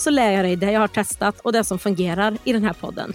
[0.00, 2.72] så lär jag dig det jag har testat och det som fungerar i den här
[2.72, 3.12] podden.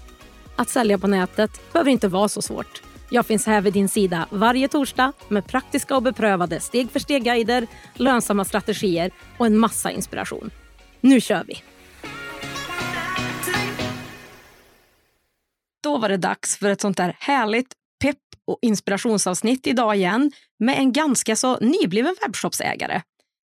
[0.56, 2.82] Att sälja på nätet behöver inte vara så svårt.
[3.10, 7.68] Jag finns här vid din sida varje torsdag med praktiska och beprövade steg för steg-guider,
[7.94, 10.52] lönsamma strategier och en massa inspiration.
[11.02, 11.64] Nu kör vi!
[15.84, 20.78] Då var det dags för ett sånt där härligt pepp och inspirationsavsnitt idag igen med
[20.78, 23.02] en ganska så nybliven webbshopsägare.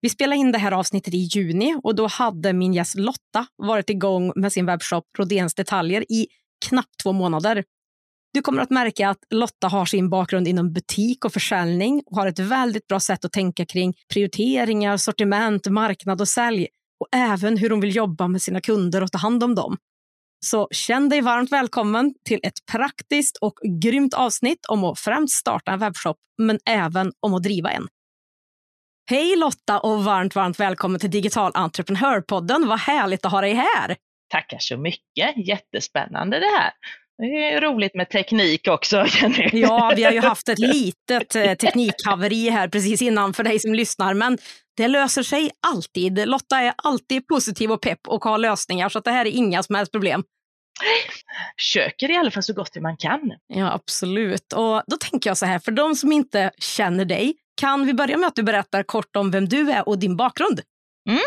[0.02, 3.89] Vi spelade in det här avsnittet i juni och då hade min gäst Lotta varit
[3.89, 6.28] igång med sin webbshop Rodens detaljer i
[6.66, 7.64] knappt två månader.
[8.33, 12.27] Du kommer att märka att Lotta har sin bakgrund inom butik och försäljning och har
[12.27, 16.67] ett väldigt bra sätt att tänka kring prioriteringar, sortiment, marknad och sälj
[17.00, 19.77] och även hur hon vill jobba med sina kunder och ta hand om dem.
[20.45, 25.72] Så känn dig varmt välkommen till ett praktiskt och grymt avsnitt om att främst starta
[25.72, 27.88] en webbshop, men även om att driva en.
[29.10, 32.68] Hej Lotta och varmt, varmt välkommen till Digital entreprenörpodden.
[32.68, 33.96] Vad härligt att ha dig här.
[34.30, 35.48] Tackar så mycket.
[35.48, 36.72] Jättespännande det här.
[37.18, 39.06] Det är roligt med teknik också.
[39.52, 43.74] Ja, vi har ju haft ett litet eh, teknikhaveri här precis innan för dig som
[43.74, 44.38] lyssnar, men
[44.78, 46.28] det löser sig alltid.
[46.28, 49.76] Lotta är alltid positiv och pepp och har lösningar, så det här är inga som
[49.76, 50.23] helst problem.
[51.60, 53.32] Försöker i alla fall så gott man kan.
[53.48, 54.54] Ja, absolut.
[54.54, 58.18] Och då tänker jag så här, för de som inte känner dig, kan vi börja
[58.18, 60.62] med att du berättar kort om vem du är och din bakgrund?
[61.10, 61.20] Mm.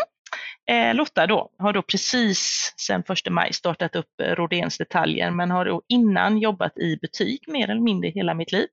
[0.71, 5.51] Eh, Lotta då, har då precis sedan 1 maj startat upp eh, Rodéns detaljer men
[5.51, 8.67] har då innan jobbat i butik mer eller mindre hela mitt liv.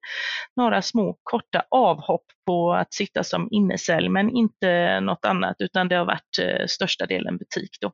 [0.57, 5.97] Några små korta avhopp på att sitta som innesälj men inte något annat utan det
[5.97, 7.93] har varit eh, största delen butik då.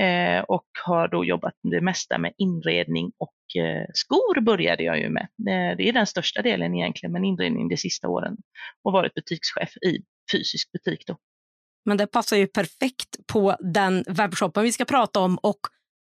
[0.00, 5.08] Eh, och har då jobbat det mesta med inredning och eh, skor började jag ju
[5.08, 5.22] med.
[5.22, 8.36] Eh, det är den största delen egentligen men inredning de sista åren
[8.84, 9.98] och varit butikschef i
[10.32, 11.16] fysisk butik då.
[11.84, 15.60] Men det passar ju perfekt på den webbshoppen vi ska prata om och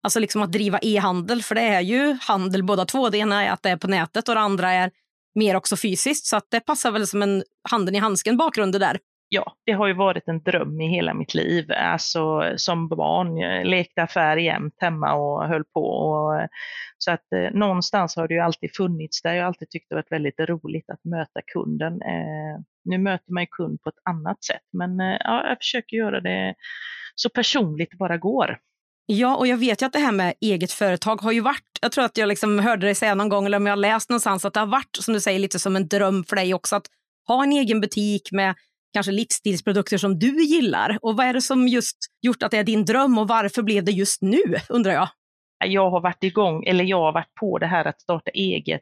[0.03, 3.11] alltså liksom att driva e-handel, för det är ju handel båda två.
[3.11, 4.91] Det ena är att det är på nätet och det andra är
[5.35, 8.99] mer också fysiskt, så att det passar väl som en handen i handsken bakgrund där.
[9.35, 11.73] Ja, det har ju varit en dröm i hela mitt liv.
[11.73, 15.81] Alltså som barn, jag lekte affär jämt hemma och höll på.
[15.81, 16.47] Och, eh,
[16.99, 19.35] så att eh, någonstans har det ju alltid funnits där.
[19.35, 21.93] Jag har alltid tyckt det varit väldigt roligt att möta kunden.
[21.93, 25.97] Eh, nu möter man ju kund på ett annat sätt, men eh, ja, jag försöker
[25.97, 26.55] göra det
[27.15, 28.59] så personligt det bara går.
[29.07, 31.93] Ja, och jag vet ju att det här med eget företag har ju varit, jag
[31.93, 34.45] tror att jag liksom hörde dig säga någon gång, eller om jag har läst någonstans,
[34.45, 36.87] att det har varit, som du säger, lite som en dröm för dig också, att
[37.27, 38.55] ha en egen butik med
[38.95, 40.99] kanske livsstilsprodukter som du gillar.
[41.03, 43.85] Och vad är det som just gjort att det är din dröm och varför blev
[43.85, 45.09] det just nu, undrar jag?
[45.65, 48.81] Jag har varit igång, eller jag har varit på det här att starta eget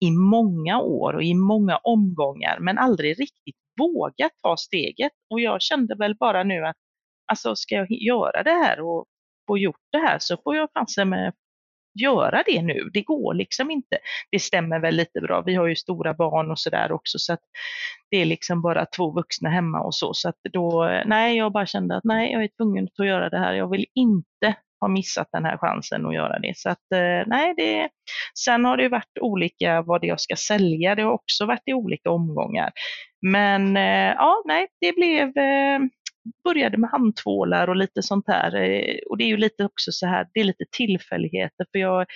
[0.00, 5.12] i många år och i många omgångar, men aldrig riktigt vågat ta steget.
[5.30, 6.76] Och jag kände väl bara nu att
[7.32, 9.06] alltså ska jag göra det här och
[9.46, 11.32] få gjort det här så får jag chansen med
[12.00, 12.90] göra det nu.
[12.92, 13.98] Det går liksom inte.
[14.30, 15.42] Det stämmer väl lite bra.
[15.46, 17.40] Vi har ju stora barn och sådär också så att
[18.10, 20.14] det är liksom bara två vuxna hemma och så.
[20.14, 23.38] Så att då, nej, jag bara kände att nej, jag är tvungen att göra det
[23.38, 23.54] här.
[23.54, 26.52] Jag vill inte ha missat den här chansen att göra det.
[26.56, 27.88] Så att eh, nej, det,
[28.44, 30.94] sen har det varit olika vad det jag ska sälja.
[30.94, 32.72] Det har också varit i olika omgångar.
[33.26, 35.80] Men eh, ja, nej, det blev eh,
[36.44, 38.56] började med handtvålar och lite sånt här.
[38.56, 42.06] Eh, och det är ju lite också så här, det är lite tillfälligheter för jag,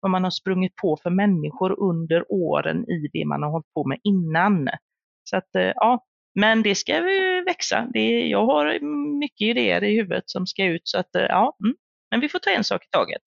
[0.00, 3.88] vad man har sprungit på för människor under åren i det man har hållit på
[3.88, 4.68] med innan.
[5.24, 6.04] Så att eh, ja,
[6.34, 7.00] men det ska
[7.46, 7.88] växa.
[7.92, 8.82] Det, jag har eh,
[9.20, 11.76] mycket idéer i huvudet som ska ut så att ja, mm.
[12.10, 13.22] Men vi får ta en sak i taget.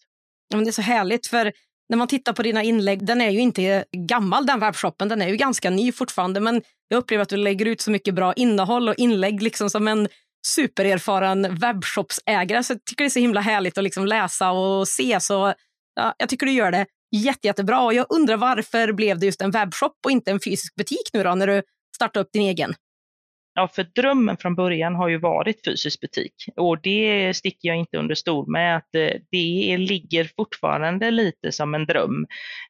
[0.47, 1.51] Ja, men det är så härligt, för
[1.89, 5.27] när man tittar på dina inlägg, den är ju inte gammal den webbshoppen, den är
[5.27, 8.89] ju ganska ny fortfarande, men jag upplever att du lägger ut så mycket bra innehåll
[8.89, 10.07] och inlägg liksom som en
[10.47, 12.63] supererfaren webbshopsägare.
[12.63, 15.19] Så jag tycker det är så himla härligt att liksom läsa och se.
[15.19, 15.53] Så
[15.95, 16.85] ja, jag tycker du gör det
[17.15, 17.81] jätte, jättebra.
[17.81, 21.24] Och jag undrar varför blev det just en webbshop och inte en fysisk butik nu
[21.24, 21.62] då, när du
[21.95, 22.74] startade upp din egen?
[23.55, 27.97] Ja, för drömmen från början har ju varit fysisk butik och det sticker jag inte
[27.97, 32.25] under stol med att eh, det ligger fortfarande lite som en dröm.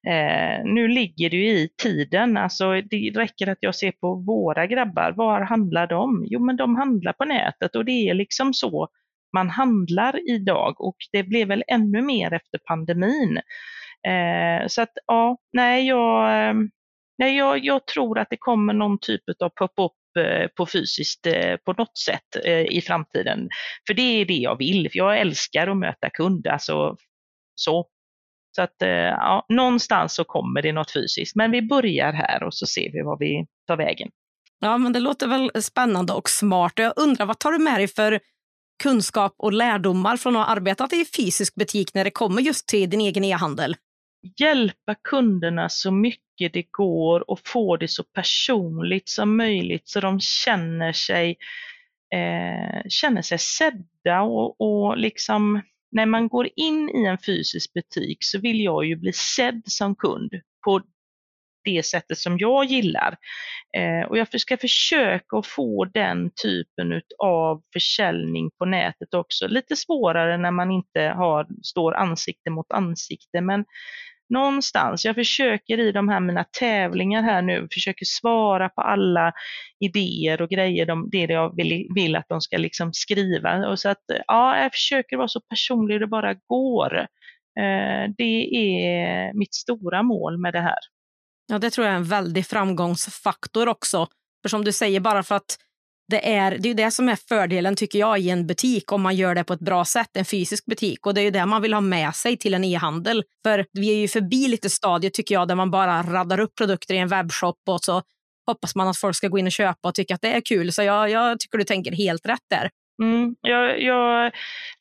[0.07, 4.67] Eh, nu ligger det ju i tiden, alltså det räcker att jag ser på våra
[4.67, 6.25] grabbar, var handlar de?
[6.29, 8.87] Jo, men de handlar på nätet och det är liksom så
[9.33, 13.37] man handlar idag och det blev väl ännu mer efter pandemin.
[14.07, 16.55] Eh, så att ja, nej jag, eh,
[17.17, 21.55] nej jag, jag tror att det kommer någon typ av pop-up Eh, på fysiskt eh,
[21.65, 23.49] på något sätt eh, i framtiden.
[23.87, 26.51] För det är det jag vill, för jag älskar att möta kunder.
[26.51, 26.97] Alltså,
[27.55, 27.87] så.
[28.55, 31.35] Så att ja, någonstans så kommer det något fysiskt.
[31.35, 34.09] Men vi börjar här och så ser vi vad vi tar vägen.
[34.59, 36.73] Ja, men det låter väl spännande och smart.
[36.75, 38.19] Jag undrar, vad tar du med dig för
[38.83, 42.89] kunskap och lärdomar från att ha arbetat i fysisk butik när det kommer just till
[42.89, 43.75] din egen e-handel?
[44.39, 50.19] Hjälpa kunderna så mycket det går och få det så personligt som möjligt så de
[50.19, 51.37] känner sig,
[52.15, 55.61] eh, känner sig sedda och, och liksom
[55.91, 59.95] när man går in i en fysisk butik så vill jag ju bli sedd som
[59.95, 60.31] kund
[60.65, 60.81] på
[61.63, 63.17] det sättet som jag gillar.
[63.77, 69.47] Eh, och jag ska försöka att få den typen av försäljning på nätet också.
[69.47, 73.65] Lite svårare när man inte har, står ansikte mot ansikte, men
[74.33, 79.33] någonstans, jag försöker i de här mina tävlingar här nu, försöker svara på alla
[79.79, 83.67] idéer och grejer, de, det jag vill, vill att de ska liksom skriva.
[83.67, 86.97] Och så att, ja, jag försöker vara så personlig det bara går.
[87.59, 90.79] Eh, det är mitt stora mål med det här.
[91.47, 94.07] Ja, det tror jag är en väldig framgångsfaktor också.
[94.41, 95.57] För som du säger, bara för att
[96.13, 99.15] det är det är det som är fördelen tycker jag i en butik om man
[99.15, 101.05] gör det på ett bra sätt, en fysisk butik.
[101.05, 103.23] Och det är ju det man vill ha med sig till en e-handel.
[103.43, 106.93] För vi är ju förbi lite stadiet tycker jag där man bara raddar upp produkter
[106.93, 108.01] i en webbshop och så
[108.47, 110.73] hoppas man att folk ska gå in och köpa och tycka att det är kul.
[110.73, 112.69] Så jag, jag tycker du tänker helt rätt där.
[113.03, 114.25] Mm, jag, jag,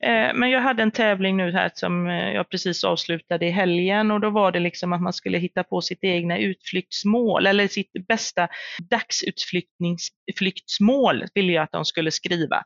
[0.04, 4.10] eh, men jag hade en tävling nu här som eh, jag precis avslutade i helgen
[4.10, 7.92] och då var det liksom att man skulle hitta på sitt egna utflyktsmål eller sitt
[8.08, 8.48] bästa
[8.90, 12.64] dagsutflyktsmål ville jag att de skulle skriva.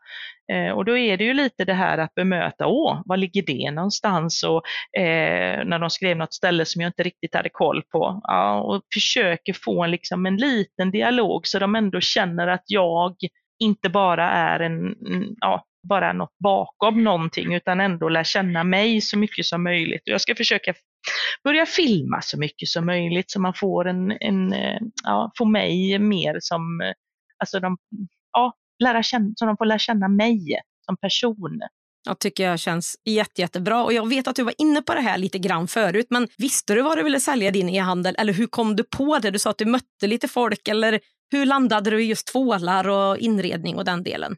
[0.53, 3.71] Eh, och då är det ju lite det här att bemöta, åh, var ligger det
[3.71, 4.43] någonstans?
[4.43, 4.63] Och
[5.01, 8.21] eh, när de skrev något ställe som jag inte riktigt hade koll på.
[8.25, 13.17] Ja, och försöker få en, liksom, en liten dialog så de ändå känner att jag
[13.59, 14.95] inte bara är en,
[15.41, 20.03] ja, bara något bakom någonting utan ändå lär känna mig så mycket som möjligt.
[20.05, 20.75] Jag ska försöka
[21.45, 24.55] börja filma så mycket som möjligt så man får en, en
[25.05, 26.93] ja, får mig mer som,
[27.39, 27.77] alltså de,
[28.33, 28.53] ja,
[28.85, 31.61] lära känna, så de får lära känna mig som person.
[32.09, 33.85] Jag tycker jag känns jätte, jättebra.
[33.85, 36.75] Och jag vet att du var inne på det här lite grann förut, men visste
[36.75, 38.15] du vad du ville sälja din e-handel?
[38.19, 39.31] Eller hur kom du på det?
[39.31, 41.01] Du sa att du mötte lite folk, eller
[41.31, 44.37] hur landade du i just tvålar och inredning och den delen?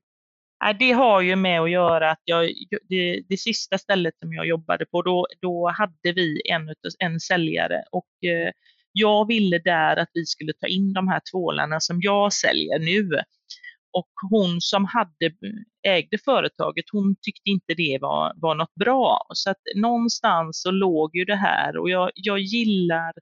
[0.78, 2.52] Det har ju med att göra att jag,
[2.88, 7.82] det, det sista stället som jag jobbade på, då, då hade vi en, en säljare
[7.92, 8.52] och eh,
[8.92, 13.10] jag ville där att vi skulle ta in de här tvålarna som jag säljer nu.
[13.92, 15.32] Och hon som hade,
[15.86, 19.26] ägde företaget, hon tyckte inte det var, var något bra.
[19.34, 23.12] Så att någonstans så låg ju det här och jag, jag gillar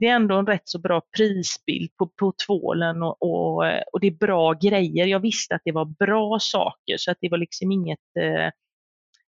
[0.00, 4.06] det är ändå en rätt så bra prisbild på, på tvålen och, och, och, det
[4.06, 5.06] är bra grejer.
[5.06, 8.50] Jag visste att det var bra saker så att det var liksom inget, eh,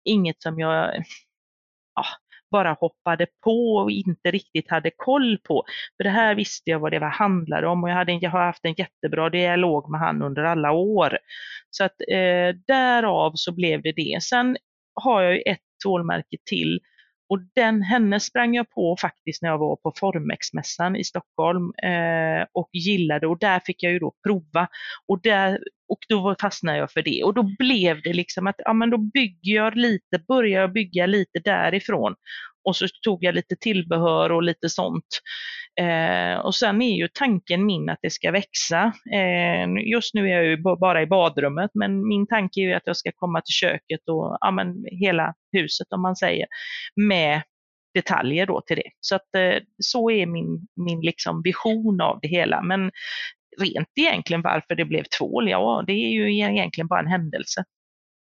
[0.05, 1.05] inget som jag
[1.95, 2.05] ja,
[2.51, 5.65] bara hoppade på och inte riktigt hade koll på.
[5.97, 8.47] För det här visste jag vad det var handlade om och jag, hade, jag har
[8.47, 11.19] haft en jättebra dialog med han under alla år.
[11.71, 14.23] Så att eh, därav så blev det det.
[14.23, 14.57] Sen
[14.95, 16.81] har jag ju ett tvålmärke till
[17.35, 22.47] och den, henne sprang jag på faktiskt när jag var på Formex-mässan i Stockholm eh,
[22.53, 24.69] och gillade och där fick jag ju då prova.
[25.09, 27.23] Och, där, och då fastnade jag för det.
[27.25, 31.07] Och då blev det liksom att ja, men då bygger jag lite, börjar jag bygga
[31.07, 32.15] lite därifrån
[32.65, 35.21] och så tog jag lite tillbehör och lite sånt.
[35.81, 38.93] Eh, och sen är ju tanken min att det ska växa.
[39.13, 42.87] Eh, just nu är jag ju bara i badrummet, men min tanke är ju att
[42.87, 46.47] jag ska komma till köket och ja, men hela huset om man säger,
[46.97, 47.43] med
[47.95, 48.91] detaljer då till det.
[49.01, 52.63] Så att eh, så är min, min liksom vision av det hela.
[52.63, 52.91] Men
[53.61, 57.65] rent egentligen varför det blev tvål, ja det är ju egentligen bara en händelse.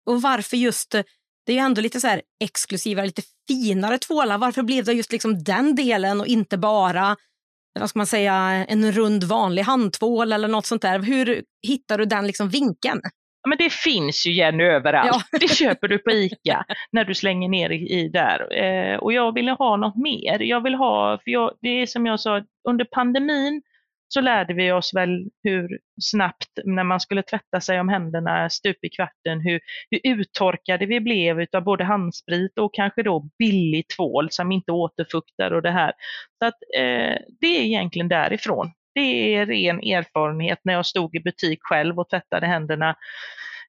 [0.07, 1.03] Och varför just eh,
[1.47, 4.39] det är ju ändå lite så här exklusiva, lite finare tvålar.
[4.39, 7.17] Varför blev det just liksom den delen och inte bara
[7.81, 8.35] vad ska man säga,
[8.69, 10.99] en rund vanlig handtvål eller något sånt där?
[10.99, 13.01] Hur hittar du den liksom vinkeln?
[13.43, 15.25] Ja, men det finns ju igen överallt.
[15.33, 15.39] Ja.
[15.41, 18.65] Det köper du på ICA när du slänger ner i, i där.
[18.65, 20.43] Eh, och jag ville ha något mer.
[20.43, 23.63] Jag vill ha, för jag, det är som jag sa, under pandemin
[24.15, 28.85] så lärde vi oss väl hur snabbt, när man skulle tvätta sig om händerna stup
[28.85, 34.29] i kvarten, hur, hur uttorkade vi blev utav både handsprit och kanske då billig tvål
[34.31, 35.93] som inte återfuktar och det här.
[36.39, 38.73] Så att eh, det är egentligen därifrån.
[38.95, 42.97] Det är ren erfarenhet när jag stod i butik själv och tvättade händerna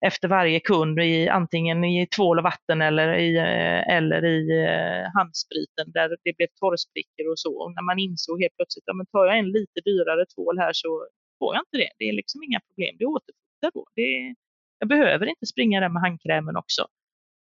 [0.06, 5.12] efter varje kund, i, antingen i tvål och vatten eller i, eh, eller i eh,
[5.14, 7.54] handspriten där det blev torrsprickor och så.
[7.64, 11.08] Och när man insåg helt plötsligt att tar jag en lite dyrare tvål här så
[11.40, 11.92] får jag inte det.
[11.98, 13.86] Det är liksom inga problem, det återfuktar då.
[13.96, 14.36] Det,
[14.80, 16.88] jag behöver inte springa där med handkrämen också.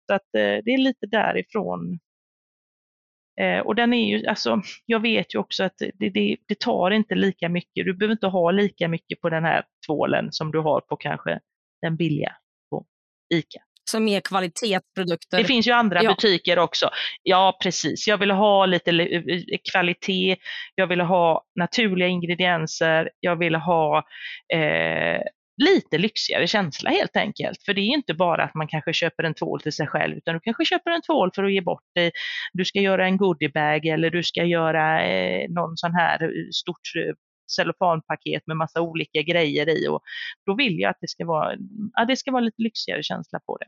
[0.07, 1.99] Så att eh, det är lite därifrån
[3.63, 7.15] och den är ju, alltså, jag vet ju också att det, det, det, tar inte
[7.15, 10.81] lika mycket, du behöver inte ha lika mycket på den här tvålen som du har
[10.81, 11.39] på kanske
[11.81, 12.35] den billiga
[13.33, 13.59] ICA.
[13.91, 15.37] Så mer kvalitetsprodukter?
[15.37, 16.09] Det finns ju andra ja.
[16.09, 16.89] butiker också.
[17.23, 18.07] Ja, precis.
[18.07, 18.91] Jag vill ha lite
[19.71, 20.35] kvalitet,
[20.75, 23.97] jag vill ha naturliga ingredienser, jag vill ha
[24.53, 25.21] eh,
[25.59, 27.63] lite lyxigare känsla helt enkelt.
[27.63, 30.33] För det är inte bara att man kanske köper en tvål till sig själv utan
[30.33, 32.11] du kanske köper en tvål för att ge bort det.
[32.53, 36.95] Du ska göra en goodiebag eller du ska göra eh, någon sån här eh, stort
[36.97, 37.13] eh,
[37.51, 40.01] cellofanpaket med massa olika grejer i och
[40.45, 41.55] då vill jag att det ska vara,
[41.93, 43.65] ja, det ska vara lite lyxigare känsla på det.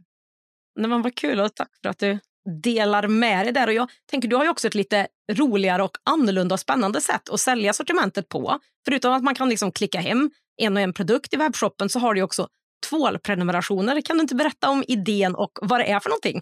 [0.76, 2.20] Nej, men vad kul och tack för att du
[2.64, 3.68] delar med dig där.
[3.68, 7.30] Och jag tänker, du har ju också ett lite roligare och annorlunda och spännande sätt
[7.30, 8.60] att sälja sortimentet på.
[8.86, 12.14] Förutom att man kan liksom klicka hem en och en produkt i webbshoppen så har
[12.14, 12.48] du också
[12.90, 14.02] tvålprenumerationer.
[14.02, 16.42] Kan du inte berätta om idén och vad det är för någonting?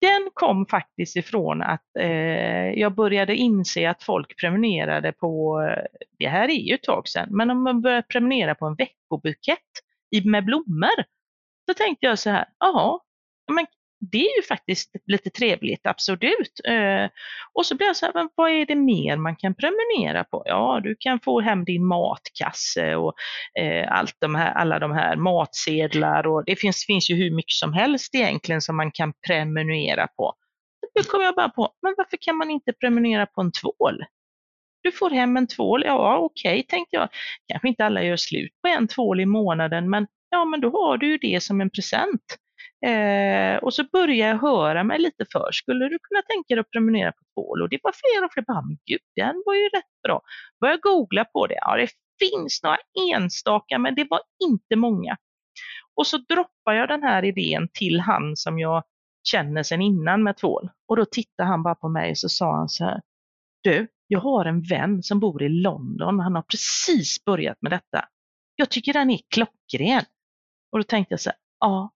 [0.00, 5.60] Den kom faktiskt ifrån att eh, jag började inse att folk prenumererade på,
[6.18, 9.58] det här är ju ett tag sedan, men om man börjar prenumerera på en veckobukett
[10.24, 11.04] med blommor,
[11.66, 13.00] då tänkte jag så här, jaha,
[13.52, 13.66] men
[14.00, 16.60] det är ju faktiskt lite trevligt, absolut.
[16.64, 17.10] Eh,
[17.52, 20.42] och så blir jag så här, vad är det mer man kan prenumerera på?
[20.46, 23.14] Ja, du kan få hem din matkasse och
[23.60, 27.52] eh, allt de här, alla de här matsedlar och det finns, finns ju hur mycket
[27.52, 30.34] som helst egentligen som man kan prenumerera på.
[30.94, 34.04] Då kom jag bara på, men varför kan man inte prenumerera på en tvål?
[34.82, 37.08] Du får hem en tvål, ja okej okay, tänkte jag.
[37.48, 40.96] Kanske inte alla gör slut på en tvål i månaden, men ja men då har
[40.96, 42.36] du ju det som en present.
[42.86, 46.70] Eh, och så började jag höra mig lite för, skulle du kunna tänka dig att
[46.70, 47.62] prenumerera på tvål?
[47.62, 50.20] Och det var fler och fler, bara, men gud, den var ju rätt bra.
[50.60, 52.78] Började googla på det, ja det finns några
[53.14, 55.16] enstaka, men det var inte många.
[55.94, 58.82] Och så droppade jag den här idén till han som jag
[59.22, 60.70] känner sedan innan med tvål.
[60.88, 63.00] Och då tittade han bara på mig och så sa han så här,
[63.62, 68.04] du, jag har en vän som bor i London, han har precis börjat med detta.
[68.56, 70.04] Jag tycker den är klockren.
[70.72, 71.90] Och då tänkte jag så här, ja,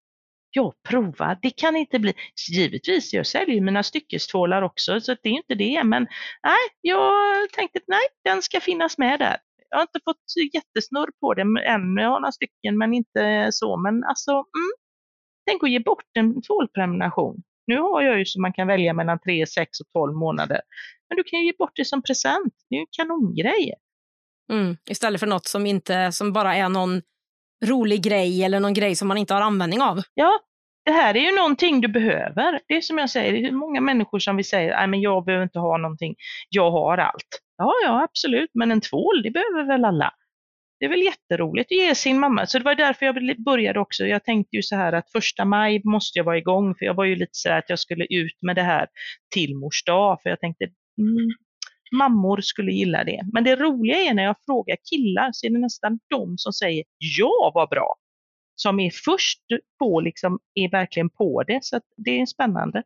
[0.57, 2.15] jag provar, det kan inte bli,
[2.53, 6.03] givetvis jag säljer mina styckestvålar också så det är inte det men
[6.43, 7.13] nej, jag
[7.53, 9.37] tänkte nej, den ska finnas med där.
[9.71, 13.77] Jag har inte fått jättesnurr på det än, jag har några stycken men inte så
[13.77, 14.73] men alltså, mm,
[15.51, 17.43] tänk att ge bort en tvålprenumeration.
[17.67, 20.61] Nu har jag ju så man kan välja mellan 3, 6 och 12 månader.
[21.09, 23.75] Men du kan ju ge bort det som present, det är ju en kanongrej.
[24.53, 27.03] Mm, istället för något som, inte, som bara är någon
[27.67, 30.03] rolig grej eller någon grej som man inte har användning av.
[30.15, 30.41] Ja,
[30.85, 32.61] det här är ju någonting du behöver.
[32.69, 35.45] Det är som jag säger, det är många människor som vill säga, att jag behöver
[35.45, 36.15] inte ha någonting,
[36.49, 37.41] jag har allt.
[37.59, 40.13] Ja, ja, absolut, men en tvål, det behöver väl alla.
[40.79, 42.47] Det är väl jätteroligt att ge sin mamma.
[42.47, 44.07] Så det var därför jag började också.
[44.07, 47.05] Jag tänkte ju så här att första maj måste jag vara igång, för jag var
[47.05, 48.87] ju lite så här att jag skulle ut med det här
[49.35, 50.65] till mors dag, för jag tänkte,
[50.99, 51.29] mm,
[51.99, 53.21] mammor skulle gilla det.
[53.33, 56.85] Men det roliga är när jag frågar killar så är det nästan de som säger
[56.99, 57.97] ja vad bra.
[58.57, 59.41] Som är först
[59.79, 61.59] på, liksom, är verkligen på det.
[61.63, 62.83] Så det är spännande.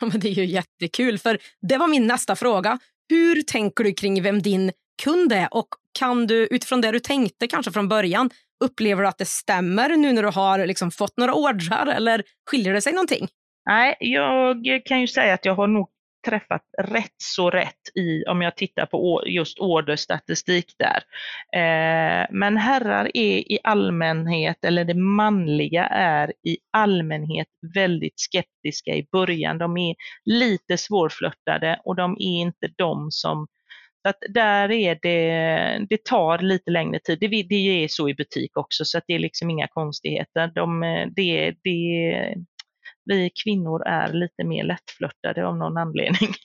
[0.00, 2.78] Ja, men det är ju jättekul, för det var min nästa fråga.
[3.08, 7.46] Hur tänker du kring vem din kund är och kan du utifrån det du tänkte
[7.46, 8.30] kanske från början,
[8.64, 12.74] upplever du att det stämmer nu när du har liksom fått några ordrar eller skiljer
[12.74, 13.28] det sig någonting?
[13.66, 15.88] Nej, jag kan ju säga att jag har nog
[16.28, 21.02] träffat rätt så rätt i, om jag tittar på just orderstatistik där.
[21.56, 29.06] Eh, men herrar är i allmänhet, eller det manliga är i allmänhet väldigt skeptiska i
[29.12, 29.58] början.
[29.58, 33.46] De är lite svårflörtade och de är inte de som
[34.02, 37.18] så att där är det, det tar lite längre tid.
[37.20, 40.52] Det, det är så i butik också så att det är liksom inga konstigheter.
[40.54, 42.34] De, eh, det, det,
[43.10, 46.28] vi kvinnor är lite mer lättflörtade av någon anledning.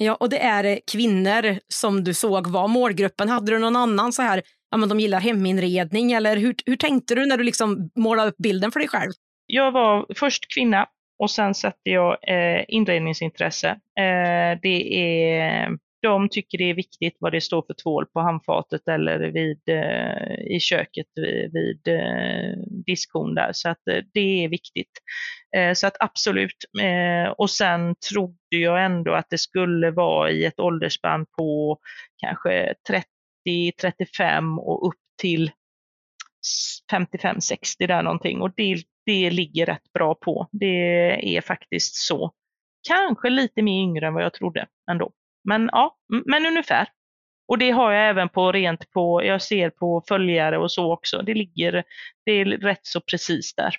[0.00, 3.28] Ja, och det är kvinnor som du såg var målgruppen.
[3.28, 7.14] Hade du någon annan så här, ja men de gillar heminredning eller hur, hur tänkte
[7.14, 9.12] du när du liksom målade upp bilden för dig själv?
[9.46, 10.86] Jag var först kvinna
[11.18, 13.68] och sen satte jag eh, inredningsintresse.
[13.98, 18.88] Eh, det är de tycker det är viktigt vad det står för tvål på handfatet
[18.88, 23.50] eller vid, eh, i köket vid, vid eh, diskhon där.
[23.52, 24.92] Så att eh, det är viktigt.
[25.56, 26.64] Eh, så att absolut.
[26.82, 31.78] Eh, och sen trodde jag ändå att det skulle vara i ett åldersspann på
[32.16, 32.74] kanske
[33.48, 35.50] 30-35 och upp till
[36.92, 38.40] 55-60 där någonting.
[38.40, 40.48] Och det, det ligger rätt bra på.
[40.52, 42.32] Det är faktiskt så.
[42.88, 45.12] Kanske lite mer yngre än vad jag trodde ändå.
[45.44, 46.88] Men ja, men ungefär.
[47.48, 51.22] Och det har jag även på rent på, jag ser på följare och så också.
[51.22, 51.84] Det ligger,
[52.24, 53.76] det är rätt så precis där.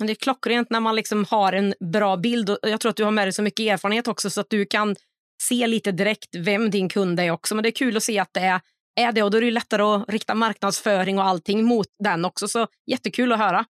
[0.00, 2.96] Men det är klockrent när man liksom har en bra bild och jag tror att
[2.96, 4.96] du har med dig så mycket erfarenhet också så att du kan
[5.42, 7.54] se lite direkt vem din kund är också.
[7.54, 8.60] Men det är kul att se att det är,
[9.00, 12.48] är det och då är det lättare att rikta marknadsföring och allting mot den också.
[12.48, 13.64] Så jättekul att höra.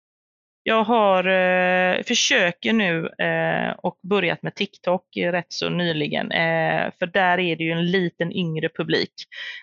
[0.64, 6.32] Jag har, eh, försöker nu eh, och börjat med TikTok rätt så nyligen.
[6.32, 9.14] Eh, för där är det ju en liten yngre publik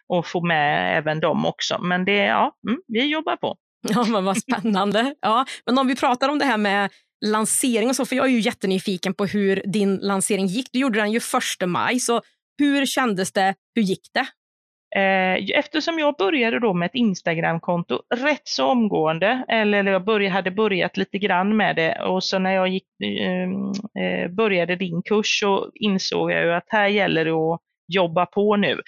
[0.07, 1.79] och få med även dem också.
[1.83, 3.57] Men det, ja, mm, vi jobbar på.
[3.89, 5.15] Ja, men vad spännande.
[5.21, 6.91] Ja, men om vi pratar om det här med
[7.27, 10.69] lansering och så, för jag är ju jättenyfiken på hur din lansering gick.
[10.73, 11.21] Du gjorde den ju
[11.63, 12.23] 1 maj, så
[12.59, 13.55] hur kändes det?
[13.75, 14.27] Hur gick det?
[14.97, 20.51] Eh, eftersom jag började då med ett Instagramkonto rätt så omgående, eller jag började, hade
[20.51, 23.53] börjat lite grann med det och så när jag gick, ehm,
[24.03, 28.57] eh, började din kurs så insåg jag ju att här gäller det att jobba på
[28.57, 28.81] nu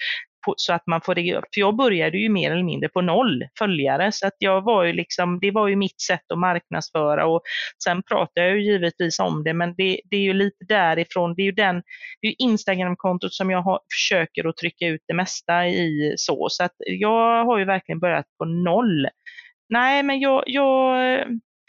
[0.57, 1.21] så att man får det
[1.53, 4.93] För jag började ju mer eller mindre på noll följare, så att jag var ju
[4.93, 7.27] liksom, det var ju mitt sätt att marknadsföra.
[7.27, 7.41] Och
[7.83, 11.41] sen pratar jag ju givetvis om det, men det, det är ju lite därifrån, det
[11.41, 11.83] är ju den,
[12.21, 16.63] det är Instagramkontot som jag har, försöker att trycka ut det mesta i så, så
[16.63, 19.07] att jag har ju verkligen börjat på noll.
[19.69, 20.97] Nej, men jag, jag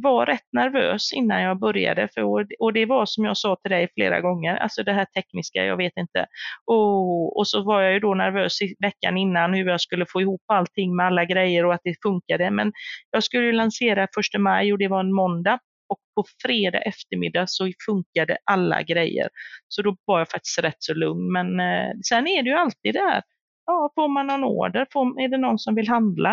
[0.03, 2.23] var rätt nervös innan jag började för,
[2.59, 5.77] och det var som jag sa till dig flera gånger, alltså det här tekniska, jag
[5.77, 6.27] vet inte.
[6.65, 10.21] Och, och så var jag ju då nervös i veckan innan hur jag skulle få
[10.21, 12.51] ihop allting med alla grejer och att det funkade.
[12.51, 12.73] Men
[13.11, 17.45] jag skulle ju lansera första maj och det var en måndag och på fredag eftermiddag
[17.49, 19.29] så funkade alla grejer.
[19.69, 21.33] Så då var jag faktiskt rätt så lugn.
[21.33, 23.23] Men eh, sen är det ju alltid det här
[23.69, 24.87] ja, får man någon order?
[24.93, 26.33] Får, är det någon som vill handla?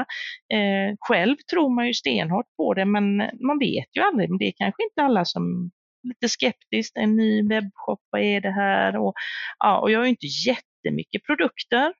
[0.53, 4.29] Eh, själv tror man ju stenhårt på det, men man vet ju aldrig.
[4.29, 5.71] Men det är kanske inte alla som
[6.03, 6.97] är lite skeptiskt.
[6.97, 8.97] En ny webbshop, vad är det här?
[8.97, 9.13] Och,
[9.59, 11.93] ja, och jag har ju inte jättemycket produkter.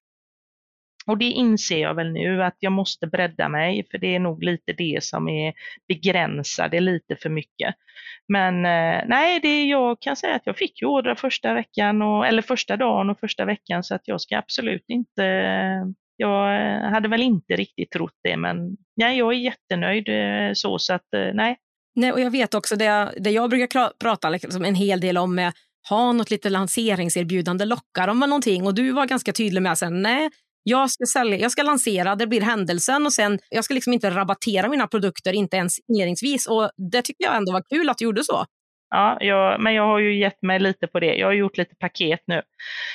[1.07, 4.43] Och det inser jag väl nu att jag måste bredda mig, för det är nog
[4.43, 5.53] lite det som är
[5.87, 7.75] begränsar det lite för mycket.
[8.27, 12.27] Men eh, nej, det, jag kan säga att jag fick ju order första veckan, och,
[12.27, 15.23] eller första dagen och första veckan, så att jag ska absolut inte
[16.17, 20.93] jag hade väl inte riktigt trott det, men nej, jag är jättenöjd eh, så, så
[20.93, 21.57] att eh, nej.
[21.95, 25.39] Nej, och jag vet också det, det jag brukar prata liksom en hel del om
[25.39, 25.53] är
[25.89, 28.67] ha något lite lanseringserbjudande, lockar dem med någonting?
[28.67, 30.29] Och du var ganska tydlig med att nej,
[30.67, 34.09] jag ska, sälja, jag ska lansera, det blir händelsen och sen jag ska liksom inte
[34.09, 36.47] rabattera mina produkter, inte ens inledningsvis.
[36.47, 38.45] Och det tycker jag ändå var kul att du gjorde så.
[38.89, 41.15] Ja, jag, men jag har ju gett mig lite på det.
[41.15, 42.41] Jag har gjort lite paket nu.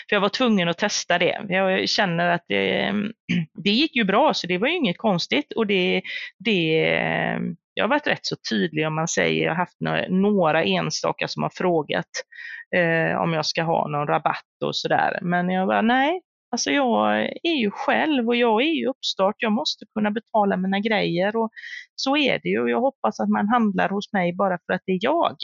[0.09, 1.41] För jag var tvungen att testa det.
[1.49, 3.13] Jag känner att det, ehm,
[3.65, 5.53] det gick ju bra, så det var ju inget konstigt.
[5.53, 6.03] Och det,
[6.39, 10.09] det, ehm, jag har varit rätt så tydlig om man säger, jag har haft några,
[10.09, 12.11] några enstaka som har frågat
[12.77, 15.19] eh, om jag ska ha någon rabatt och sådär.
[15.23, 16.21] Men jag bara, nej,
[16.53, 19.35] Alltså jag är ju själv och jag är ju uppstart.
[19.39, 21.51] Jag måste kunna betala mina grejer och
[21.95, 22.71] så är det ju.
[22.71, 25.37] Jag hoppas att man handlar hos mig bara för att det är jag.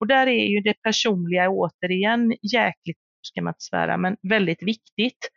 [0.00, 5.28] Och där är ju det personliga återigen jäkligt, ska man inte svära, men väldigt viktigt.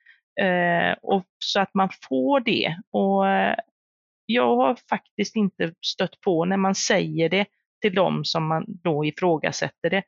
[0.41, 2.75] Eh, och så att man får det.
[2.91, 3.55] Och eh,
[4.25, 7.45] jag har faktiskt inte stött på när man säger det
[7.82, 10.03] till dem som man då ifrågasätter det.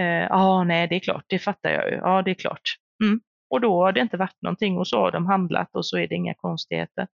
[0.00, 1.96] Eh, ja, eh, ah, nej, det är klart, det fattar jag ju.
[1.96, 2.76] Ja, det är klart.
[3.04, 3.20] Mm.
[3.50, 6.08] Och då har det inte varit någonting och så har de handlat och så är
[6.08, 7.06] det inga konstigheter.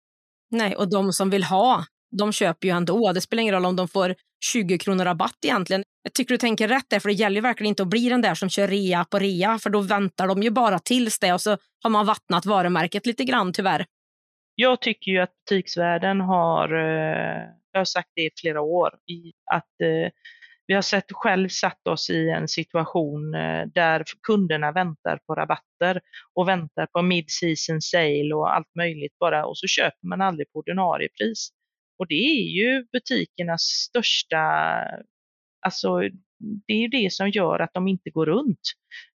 [0.52, 1.86] Nej, och de som vill ha,
[2.18, 3.14] de köper ju ändå.
[3.14, 4.16] Det spelar ingen roll om de får
[4.46, 5.84] 20 kronor rabatt egentligen.
[6.04, 8.36] Jag tycker du tänker rätt där, för det gäller verkligen inte att bli den där
[8.36, 11.58] som kör rea på rea, för då väntar de ju bara tills det och så
[11.84, 13.86] har man vattnat varumärket lite grann tyvärr.
[14.56, 18.94] Jag tycker ju att butiksvärlden har, eh, jag har sagt det i flera år,
[19.52, 20.12] att eh,
[20.70, 26.02] vi har sett själv satt oss i en situation eh, där kunderna väntar på rabatter
[26.34, 30.60] och väntar på mid-season sale och allt möjligt bara och så köper man aldrig på
[30.60, 31.50] ordinarie pris.
[32.00, 34.38] Och det är ju butikernas största,
[35.66, 36.02] alltså
[36.40, 38.60] det är ju det som gör att de inte går runt.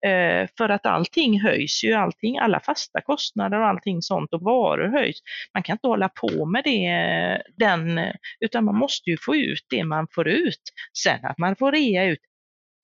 [0.05, 4.87] Eh, för att allting höjs ju, allting, alla fasta kostnader och allting sånt och varor
[4.87, 5.17] höjs.
[5.53, 7.99] Man kan inte hålla på med det, den,
[8.39, 10.61] utan man måste ju få ut det man får ut.
[11.03, 12.19] Sen att man får rea ut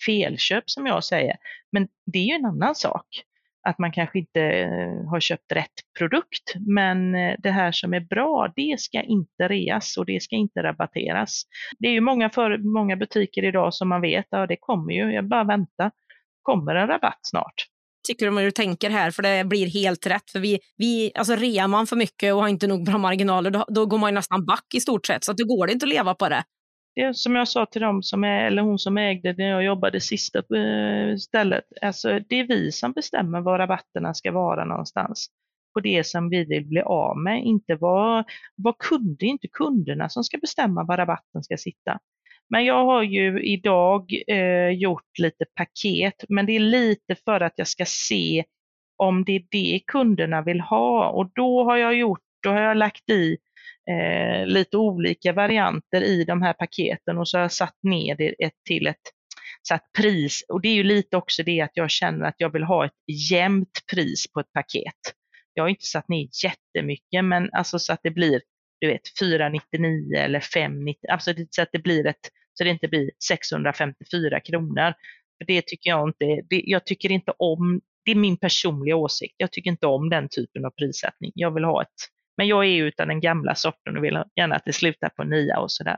[0.06, 1.36] felköp som jag säger,
[1.72, 3.06] men det är ju en annan sak
[3.68, 6.54] att man kanske inte eh, har köpt rätt produkt.
[6.68, 10.64] Men eh, det här som är bra, det ska inte reas och det ska inte
[10.64, 11.44] rabatteras.
[11.80, 15.14] Det är ju många, för, många butiker idag som man vet, ja det kommer ju,
[15.14, 15.92] jag bara vänta,
[16.42, 17.66] kommer en rabatt snart
[18.08, 20.32] tycker du om hur du tänker här, för det blir helt rätt.
[20.32, 23.66] För vi, vi, alltså rear man för mycket och har inte nog bra marginaler, då,
[23.68, 25.24] då går man nästan back i stort sett.
[25.24, 26.44] Så att då går det inte att leva på det
[26.98, 30.02] det som jag sa till dem, som är, eller hon som ägde när jag jobbade
[30.02, 35.28] sista eh, stället, alltså det är vi som bestämmer var rabatterna ska vara någonstans.
[35.74, 40.24] På det som vi vill bli av med, inte vad, vad kunde, inte kunderna som
[40.24, 42.00] ska bestämma var rabatten ska sitta.
[42.50, 47.54] Men jag har ju idag eh, gjort lite paket, men det är lite för att
[47.56, 48.44] jag ska se
[48.96, 52.78] om det är det kunderna vill ha och då har jag gjort, då har jag
[52.78, 53.38] lagt i
[53.92, 58.46] eh, lite olika varianter i de här paketen och så har jag satt ner det
[58.46, 59.02] ett, till ett
[59.68, 62.64] satt pris och det är ju lite också det att jag känner att jag vill
[62.64, 65.14] ha ett jämnt pris på ett paket.
[65.54, 68.42] Jag har inte satt ner jättemycket men alltså så att det blir
[68.80, 73.12] du vet 499 eller 5,90, alltså så att det blir ett, så det inte blir
[73.28, 74.94] 654 kronor.
[75.38, 79.36] För det tycker jag inte, det, jag tycker inte om, det är min personliga åsikt,
[79.38, 81.32] jag tycker inte om den typen av prissättning.
[81.36, 84.56] Jag vill ha ett men jag är ju utan den gamla sorten och vill gärna
[84.56, 85.98] att det slutar på nia och sådär.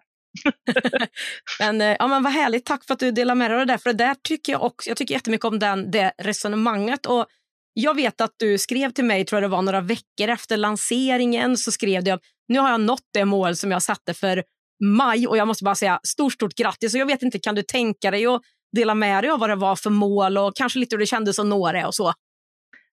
[1.60, 3.74] men, eh, ja, men vad härligt, tack för att du delar med dig av det
[3.74, 3.78] där.
[3.78, 7.06] För det där tycker jag också, jag tycker jättemycket om den, det resonemanget.
[7.06, 7.26] Och
[7.74, 11.58] jag vet att du skrev till mig, tror jag det var några veckor efter lanseringen,
[11.58, 14.44] så skrev du att nu har jag nått det mål som jag satte för
[14.84, 16.94] maj och jag måste bara säga stort, stort grattis.
[16.94, 18.42] Och jag vet inte, kan du tänka dig att
[18.76, 21.40] dela med dig av vad det var för mål och kanske lite hur det kändes
[21.40, 22.14] att nå det och så?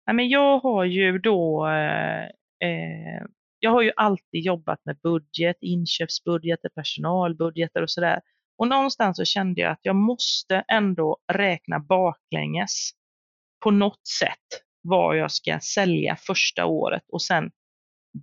[0.04, 1.66] Ja, men jag har ju då
[2.64, 3.26] eh,
[3.58, 8.20] jag har ju alltid jobbat med budget, inköpsbudgeter, personalbudgeter och sådär.
[8.58, 12.90] Och någonstans så kände jag att jag måste ändå räkna baklänges
[13.64, 17.50] på något sätt vad jag ska sälja första året och sen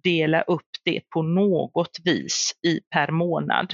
[0.03, 3.73] dela upp det på något vis i per månad.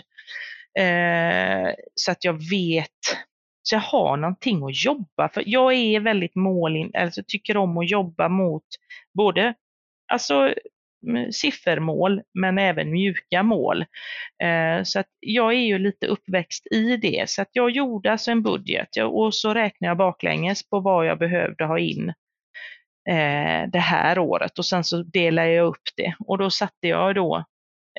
[0.79, 2.89] Eh, så att jag vet,
[3.61, 5.43] så jag har någonting att jobba för.
[5.45, 8.65] Jag är väldigt målin, alltså tycker om att jobba mot
[9.13, 9.53] både
[10.11, 10.53] alltså
[11.31, 13.81] siffermål men även mjuka mål.
[14.43, 17.29] Eh, så att jag är ju lite uppväxt i det.
[17.29, 21.19] Så att jag gjorde alltså en budget och så räknade jag baklänges på vad jag
[21.19, 22.09] behövde ha in
[23.09, 27.15] eh, det här året och sen så delade jag upp det och då satte jag
[27.15, 27.37] då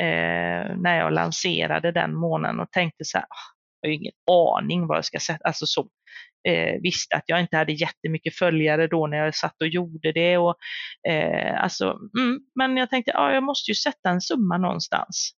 [0.01, 4.87] eh, när jag lanserade den månaden och tänkte så här, ah, jag har ingen aning
[4.87, 5.89] vad jag ska sätta, alltså så
[6.49, 10.39] eh, visste att jag inte hade jättemycket följare då när jag satt och gjorde det.
[10.39, 10.57] Och,
[11.09, 15.33] eh, alltså, mm, men jag tänkte, ja, jag måste ju sätta en summa någonstans.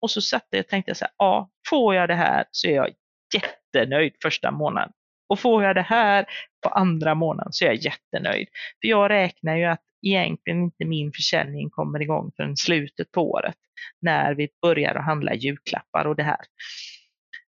[0.00, 2.88] Och så satte jag tänkte så här, ja, får jag det här så är jag
[3.34, 4.92] jättenöjd första månaden.
[5.28, 6.26] Och får jag det här
[6.62, 8.48] på andra månaden så är jag jättenöjd.
[8.80, 13.54] För jag räknar ju att egentligen inte min försäljning kommer igång förrän slutet på året.
[14.00, 16.40] När vi börjar att handla julklappar och det här.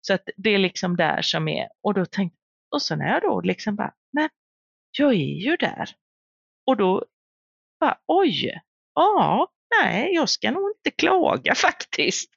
[0.02, 1.68] Så att det är liksom där som är.
[1.84, 2.38] Och då tänkte
[2.76, 4.30] och sen är jag då liksom bara, men
[4.98, 5.90] jag är ju där.
[6.68, 7.06] Och då
[7.80, 8.62] bara, oj,
[8.96, 9.48] ja,
[9.82, 12.32] nej, jag ska nog inte klaga faktiskt.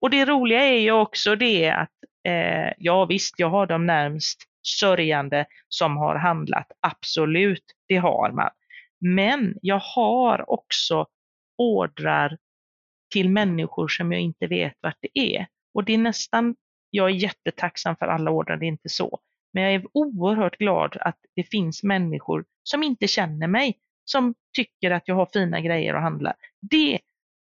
[0.00, 1.92] Och det roliga är ju också det att,
[2.28, 4.42] eh, ja visst, jag har de närmst
[4.80, 8.50] sörjande som har handlat, absolut, det har man.
[9.00, 11.06] Men jag har också
[11.58, 12.38] ordrar
[13.12, 15.46] till människor som jag inte vet vart det är.
[15.74, 16.56] Och det är nästan,
[16.90, 19.20] jag är jättetacksam för alla ordrar, det är inte så.
[19.52, 24.90] Men jag är oerhört glad att det finns människor som inte känner mig, som tycker
[24.90, 26.34] att jag har fina grejer att handla.
[26.60, 26.94] Det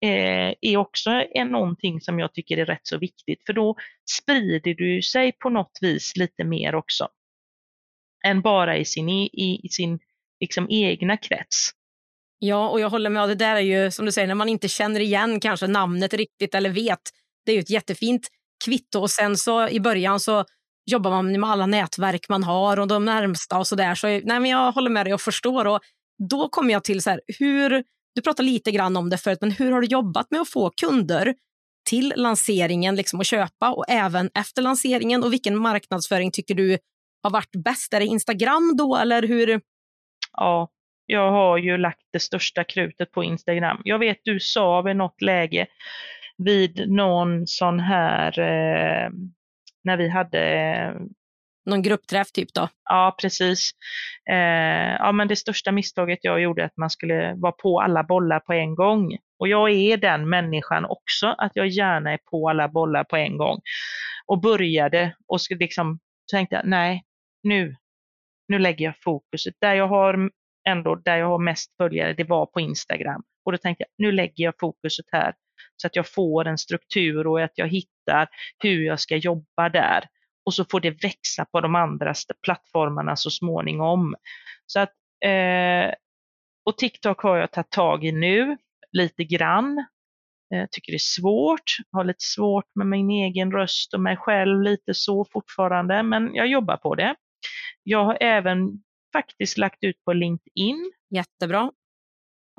[0.03, 3.77] eh, är också är någonting som jag tycker är rätt så viktigt, för då
[4.11, 7.09] sprider du sig på något vis lite mer också.
[8.25, 9.99] Än bara i sin, e, i, i sin
[10.41, 11.71] liksom, egna krets.
[12.39, 13.29] Ja, och jag håller med.
[13.29, 16.55] Det där är ju som du säger, när man inte känner igen kanske namnet riktigt
[16.55, 17.01] eller vet.
[17.45, 18.29] Det är ju ett jättefint
[18.65, 19.01] kvitto.
[19.01, 20.45] Och sen så i början så
[20.87, 23.95] jobbar man med alla nätverk man har och de närmsta och så där.
[23.95, 25.67] Så nej, men jag håller med dig och förstår.
[25.67, 25.81] Och
[26.29, 29.51] då kommer jag till så här, hur, du pratade lite grann om det förut, men
[29.51, 31.35] hur har du jobbat med att få kunder
[31.89, 35.25] till lanseringen liksom att köpa och även efter lanseringen?
[35.25, 36.79] Och vilken marknadsföring tycker du
[37.23, 37.95] har varit bäst?
[37.95, 39.61] Är det Instagram då eller hur?
[40.33, 40.69] Ja,
[41.07, 43.81] jag har ju lagt det största krutet på Instagram.
[43.85, 45.67] Jag vet du sa vid något läge
[46.45, 49.11] vid någon sån här eh,
[49.85, 50.95] när vi hade
[51.67, 52.69] någon gruppträff typ då?
[52.85, 53.71] Ja, precis.
[54.31, 58.41] Eh, ja, men det största misstaget jag gjorde att man skulle vara på alla bollar
[58.41, 59.17] på en gång.
[59.39, 63.39] Och jag är den människan också, att jag gärna är på alla bollar på en
[63.39, 63.61] gång.
[64.27, 65.99] Och började och skulle liksom
[66.33, 67.05] tänkte nej,
[67.43, 67.77] nu,
[68.49, 69.55] nu lägger jag fokuset.
[69.61, 70.31] Där jag har
[70.69, 73.23] ändå, där jag har mest följare, det var på Instagram.
[73.45, 75.35] Och då tänkte jag, nu lägger jag fokuset här
[75.77, 80.05] så att jag får en struktur och att jag hittar hur jag ska jobba där.
[80.45, 84.15] Och så får det växa på de andra plattformarna så småningom.
[84.67, 84.95] Så att,
[85.25, 85.95] eh,
[86.65, 88.57] och TikTok har jag tagit tag i nu,
[88.93, 89.87] lite grann.
[90.49, 94.17] Jag tycker det är svårt, Jag har lite svårt med min egen röst och mig
[94.17, 97.15] själv lite så fortfarande, men jag jobbar på det.
[97.83, 100.93] Jag har även faktiskt lagt ut på LinkedIn.
[101.11, 101.73] Jättebra.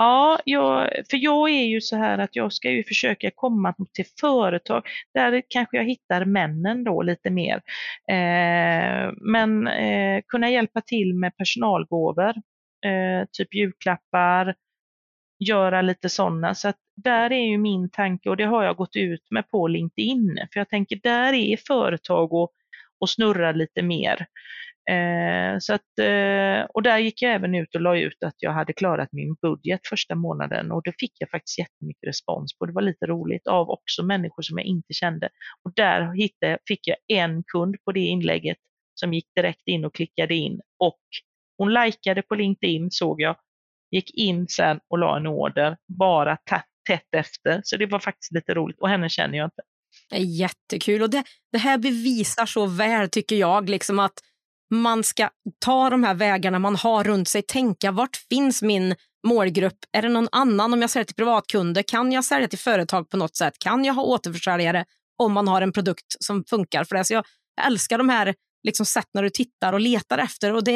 [0.01, 4.05] Ja, jag, för jag är ju så här att jag ska ju försöka komma till
[4.21, 4.83] företag
[5.13, 7.55] där kanske jag hittar männen då lite mer.
[8.11, 12.33] Eh, men eh, kunna hjälpa till med personalgåvor,
[12.85, 14.55] eh, typ julklappar,
[15.39, 16.55] göra lite sådana.
[16.55, 19.67] Så att där är ju min tanke och det har jag gått ut med på
[19.67, 20.47] LinkedIn.
[20.53, 22.51] För jag tänker där är företag och,
[22.99, 24.27] och snurrar lite mer.
[24.89, 28.51] Eh, så att, eh, och där gick jag även ut och la ut att jag
[28.51, 32.65] hade klarat min budget första månaden och det fick jag faktiskt jättemycket respons på.
[32.65, 35.29] Det var lite roligt av också människor som jag inte kände.
[35.63, 38.57] Och där hittade, fick jag en kund på det inlägget
[38.93, 40.99] som gick direkt in och klickade in och
[41.57, 43.35] hon likade på LinkedIn såg jag,
[43.91, 46.37] gick in sen och la en order bara
[46.87, 47.61] tätt efter.
[47.63, 49.61] Så det var faktiskt lite roligt och henne känner jag inte.
[50.09, 54.13] Det är jättekul och det, det här bevisar så väl tycker jag liksom att
[54.71, 55.29] man ska
[55.59, 58.95] ta de här vägarna man har runt sig, tänka vart finns min
[59.27, 59.77] målgrupp?
[59.91, 60.73] Är det någon annan?
[60.73, 63.53] Om jag säljer till privatkunder, kan jag sälja till företag på något sätt?
[63.59, 64.85] Kan jag ha återförsäljare
[65.17, 67.05] om man har en produkt som funkar för det?
[67.05, 67.25] Så jag,
[67.65, 70.73] älskar de här liksom, sätten när du tittar och letar efter och det,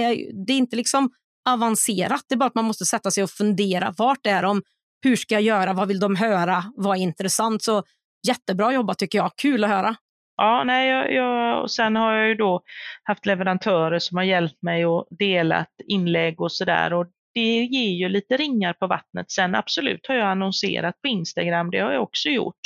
[0.47, 1.09] det är inte liksom
[1.49, 2.25] avancerat.
[2.27, 3.93] Det är bara att man måste sätta sig och fundera.
[3.97, 4.61] Vart är de?
[5.03, 5.73] Hur ska jag göra?
[5.73, 6.63] Vad vill de höra?
[6.75, 7.63] Vad är intressant?
[7.63, 7.83] Så
[8.27, 9.31] jättebra jobbat tycker jag.
[9.37, 9.95] Kul att höra.
[10.37, 12.61] Ja, nej, jag, jag, och sen har jag ju då
[13.03, 18.09] haft leverantörer som har hjälpt mig och delat inlägg och sådär och det ger ju
[18.09, 19.31] lite ringar på vattnet.
[19.31, 22.59] Sen absolut har jag annonserat på Instagram, det har jag också gjort.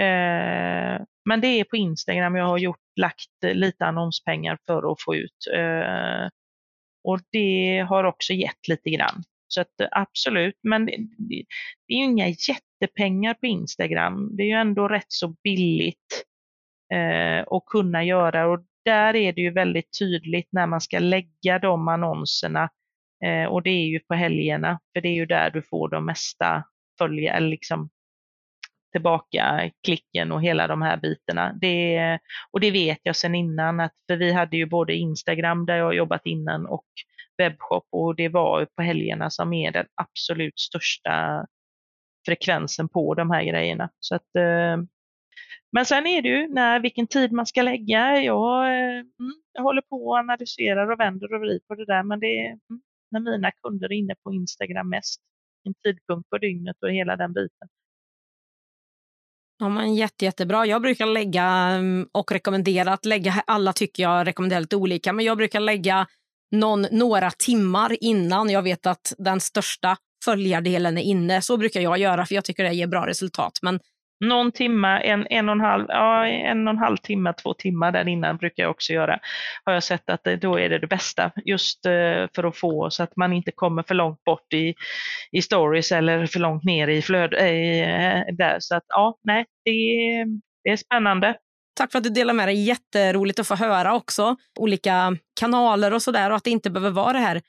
[0.00, 5.14] Eh, men det är på Instagram jag har gjort, lagt lite annonspengar för att få
[5.14, 5.46] ut.
[5.54, 6.28] Eh,
[7.04, 9.22] och det har också gett lite grann.
[9.48, 10.96] Så att, absolut, men det,
[11.88, 14.36] det är ju inga jättepengar på Instagram.
[14.36, 16.27] Det är ju ändå rätt så billigt eh,
[16.92, 18.46] Eh, och kunna göra.
[18.46, 22.70] Och där är det ju väldigt tydligt när man ska lägga de annonserna
[23.24, 26.06] eh, och det är ju på helgerna, för det är ju där du får de
[26.06, 26.64] mesta
[26.98, 27.90] följa, eller liksom
[28.92, 31.52] tillbaka klicken och hela de här bitarna.
[31.60, 32.18] Det,
[32.50, 35.94] och det vet jag sedan innan, att, för vi hade ju både Instagram där jag
[35.94, 36.86] jobbat innan och
[37.38, 41.46] webbshop och det var på helgerna som är den absolut största
[42.26, 43.90] frekvensen på de här grejerna.
[44.00, 44.76] Så att, eh,
[45.72, 48.22] men sen är det ju när, vilken tid man ska lägga.
[48.22, 52.20] Jag, mm, jag håller på och analyserar och vänder och vrider på det där, men
[52.20, 55.20] det är mm, när mina kunder är inne på Instagram mest.
[55.64, 57.68] En tidpunkt på dygnet och hela den biten.
[59.58, 60.66] Ja, men jätte, jättebra.
[60.66, 65.24] Jag brukar lägga mm, och rekommendera att lägga, alla tycker jag rekommenderar lite olika, men
[65.24, 66.06] jag brukar lägga
[66.50, 71.42] någon, några timmar innan jag vet att den största följardelen är inne.
[71.42, 73.52] Så brukar jag göra för jag tycker det ger bra resultat.
[73.62, 73.80] Men
[74.20, 77.92] någon timme, en, en, och en, halv, ja, en och en halv timme, två timmar
[77.92, 79.18] där innan brukar jag också göra.
[79.64, 82.90] Har jag sett att det, då är det det bästa just eh, för att få
[82.90, 84.74] så att man inte kommer för långt bort i,
[85.32, 87.34] i stories eller för långt ner i flöd.
[87.34, 88.56] Eh, där.
[88.58, 89.70] Så att ja, nej, det,
[90.64, 91.36] det är spännande.
[91.76, 92.64] Tack för att du delar med dig.
[92.64, 97.12] Jätteroligt att få höra också olika kanaler och sådär och att det inte behöver vara
[97.12, 97.42] det här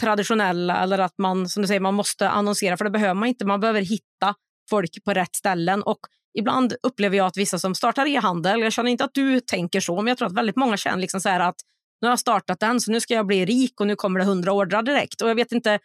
[0.00, 3.44] traditionella eller att man som du säger, man måste annonsera för det behöver man inte.
[3.44, 4.34] Man behöver hitta
[4.70, 5.82] folk på rätt ställen.
[5.82, 5.98] Och
[6.38, 9.96] ibland upplever jag att vissa som startar e-handel, jag känner inte att du tänker så,
[9.96, 11.56] men jag tror att väldigt många känner liksom så att
[12.00, 14.26] nu har jag startat den så nu ska jag bli rik och nu kommer det
[14.26, 15.20] hundra ordrar direkt.
[15.20, 15.78] Och jag vet inte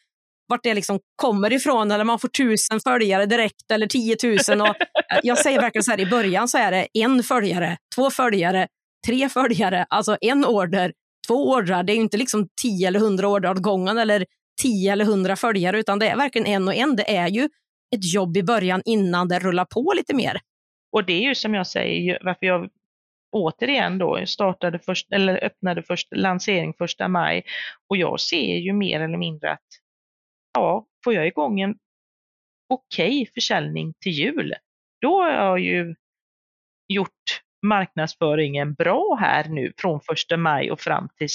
[0.48, 4.64] vart det liksom kommer ifrån eller man får tusen följare direkt eller tiotusen.
[5.24, 8.68] jag säger verkligen så här i början så är det en följare, två följare,
[9.08, 10.94] tre följare, alltså en order,
[11.28, 11.84] två ordrar.
[11.84, 14.26] Det är inte liksom tio eller hundra ordrar åt gången eller
[14.62, 16.96] tio eller hundra följare utan det är verkligen en och en.
[16.96, 17.50] Det är ju
[17.96, 20.40] ett jobb i början innan det rullar på lite mer.
[20.92, 22.70] Och det är ju som jag säger varför jag
[23.32, 27.44] återigen då startade först, eller öppnade först, lansering första maj
[27.90, 29.66] och jag ser ju mer eller mindre att
[30.54, 31.76] ja, får jag igång en
[32.70, 34.54] okej okay försäljning till jul,
[35.02, 35.96] då har jag ju
[36.88, 41.28] gjort marknadsföringen bra här nu från första maj och fram till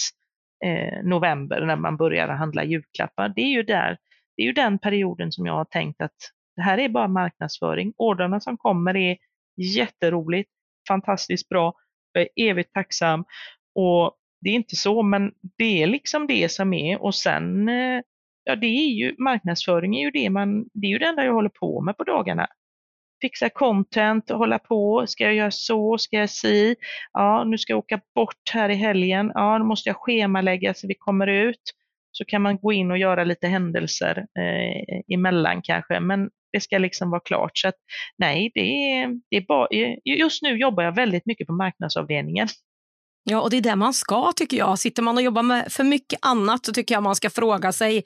[0.64, 3.28] eh, november när man börjar handla julklappar.
[3.28, 3.98] Det är ju där,
[4.36, 6.16] det är ju den perioden som jag har tänkt att
[6.62, 7.92] det här är bara marknadsföring.
[7.96, 9.16] Ordrarna som kommer är
[9.56, 10.50] jätteroligt,
[10.88, 11.74] fantastiskt bra,
[12.12, 13.24] jag är evigt tacksam.
[13.74, 17.02] Och det är inte så, men det är liksom det som är.
[17.02, 18.00] Och sen, eh,
[18.44, 21.32] ja det är ju, marknadsföring är ju det man, det är ju det enda jag
[21.32, 22.46] håller på med på dagarna.
[23.20, 26.76] Fixa content, hålla på, ska jag göra så, ska jag si,
[27.12, 30.86] ja nu ska jag åka bort här i helgen, ja nu måste jag schemalägga så
[30.86, 31.72] vi kommer ut.
[32.12, 36.00] Så kan man gå in och göra lite händelser eh, emellan kanske.
[36.00, 37.58] Men det ska liksom vara klart.
[37.58, 37.74] Så att,
[38.18, 39.68] nej, det är, det är bara,
[40.04, 42.48] just nu jobbar jag väldigt mycket på marknadsavdelningen.
[43.24, 44.78] Ja, och det är det man ska tycker jag.
[44.78, 48.04] Sitter man och jobbar med för mycket annat så tycker jag man ska fråga sig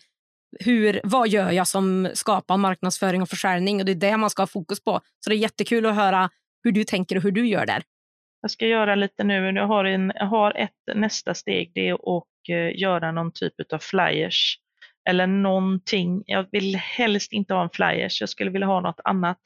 [0.61, 3.81] hur, vad gör jag som skapar marknadsföring och försäljning?
[3.81, 5.01] Och det är det man ska ha fokus på.
[5.21, 6.31] Så det är jättekul att höra
[6.65, 7.83] hur du tänker och hur du gör där.
[8.41, 11.95] Jag ska göra lite nu, jag har, en, jag har ett nästa steg, det är
[11.95, 14.59] att eh, göra någon typ av flyers
[15.09, 16.23] eller någonting.
[16.27, 19.39] Jag vill helst inte ha en flyers, jag skulle vilja ha något annat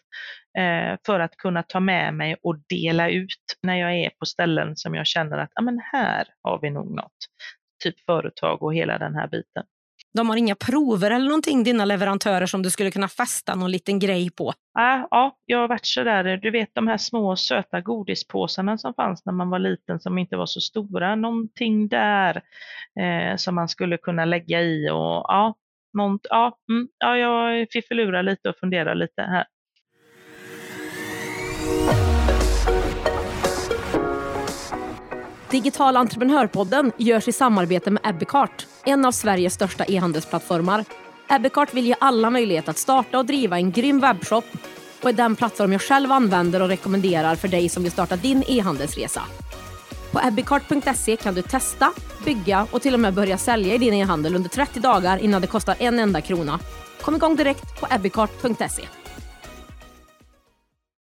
[0.59, 4.77] eh, för att kunna ta med mig och dela ut när jag är på ställen
[4.77, 7.16] som jag känner att ah, men här har vi nog något.
[7.85, 9.64] Typ företag och hela den här biten.
[10.14, 13.99] De har inga prover eller någonting, dina leverantörer, som du skulle kunna fästa någon liten
[13.99, 14.53] grej på?
[14.75, 19.25] Ja, ja jag har varit sådär, du vet de här små söta godispåsarna som fanns
[19.25, 21.14] när man var liten som inte var så stora.
[21.14, 22.42] Någonting där
[23.01, 25.55] eh, som man skulle kunna lägga i och ja,
[25.92, 29.44] någon, ja, mm, ja jag fiffelurar lite och funderar lite här.
[35.50, 40.84] Digital entreprenörpodden görs i samarbete med Ebbecart, en av Sveriges största e-handelsplattformar.
[41.28, 44.44] Ebbecart vill ge alla möjlighet att starta och driva en grym webbshop
[45.02, 48.44] och är den plattform jag själv använder och rekommenderar för dig som vill starta din
[48.46, 49.22] e-handelsresa.
[50.12, 51.92] På ebbecart.se kan du testa,
[52.24, 55.46] bygga och till och med börja sälja i din e-handel under 30 dagar innan det
[55.46, 56.58] kostar en enda krona.
[57.00, 58.82] Kom igång direkt på ebbecart.se.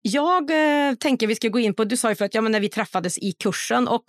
[0.01, 2.51] Jag eh, tänker vi ska gå in på, du sa ju för att ja, men
[2.51, 4.03] när vi träffades i kursen och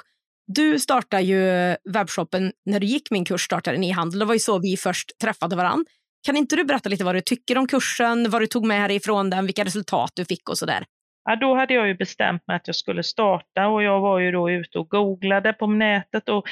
[0.48, 4.18] du startade ju webbshoppen när du gick min kurs, startade en e-handel.
[4.18, 5.84] Det var ju så vi först träffade varandra.
[6.26, 8.96] Kan inte du berätta lite vad du tycker om kursen, vad du tog med dig
[8.96, 10.84] ifrån den, vilka resultat du fick och sådär?
[11.24, 14.32] Ja, då hade jag ju bestämt mig att jag skulle starta och jag var ju
[14.32, 16.48] då ute och googlade på nätet och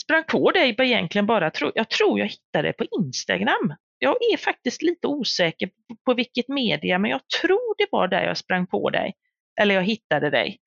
[0.00, 3.74] sprang på dig egentligen bara, jag tror jag hittade det på Instagram.
[3.98, 5.70] Jag är faktiskt lite osäker
[6.04, 9.12] på vilket media, men jag tror det var där jag sprang på dig.
[9.60, 10.58] Eller jag hittade dig.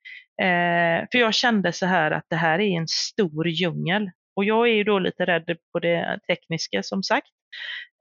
[0.41, 4.12] Eh, för jag kände så här att det här är en stor djungel.
[4.36, 7.28] Och jag är ju då lite rädd på det tekniska som sagt.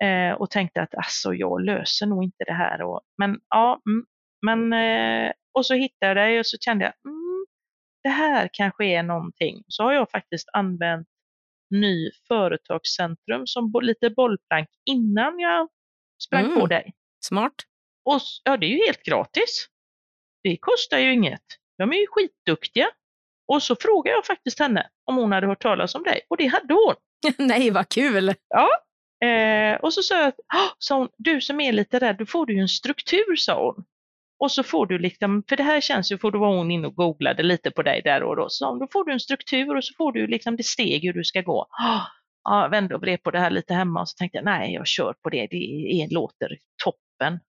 [0.05, 2.83] Eh, och tänkte att alltså jag löser nog inte det här.
[2.83, 4.07] Och, men ja, mm,
[4.47, 7.47] men eh, och så hittade jag det och så kände jag mm,
[8.03, 9.64] det här kanske är någonting.
[9.68, 11.09] Så har jag faktiskt använt
[11.70, 15.68] ny företagscentrum som lite bollplank innan jag
[16.25, 16.61] sprang mm.
[16.61, 16.92] på dig.
[17.25, 17.55] Smart.
[18.05, 19.66] Och ja, det är ju helt gratis.
[20.42, 21.44] Det kostar ju inget.
[21.78, 22.87] De är ju skitduktiga.
[23.48, 26.46] Och så frågade jag faktiskt henne om hon hade hört talas om dig och det
[26.46, 26.94] hade hon.
[27.46, 28.34] Nej, vad kul!
[28.48, 28.68] Ja,
[29.28, 30.32] eh, och så sa jag,
[30.78, 33.84] sa hon, du som är lite rädd, då får du ju en struktur, sa hon.
[34.38, 36.87] Och så får du liksom, för det här känns ju, för då var hon inne
[36.87, 39.84] och googlade lite på dig där och då, så då får du en struktur och
[39.84, 41.66] så får du liksom det steg hur du ska gå.
[42.44, 44.87] Ja, vände och vred på det här lite hemma och så tänkte jag, nej jag
[44.87, 47.40] kör på det, det är, låter toppen.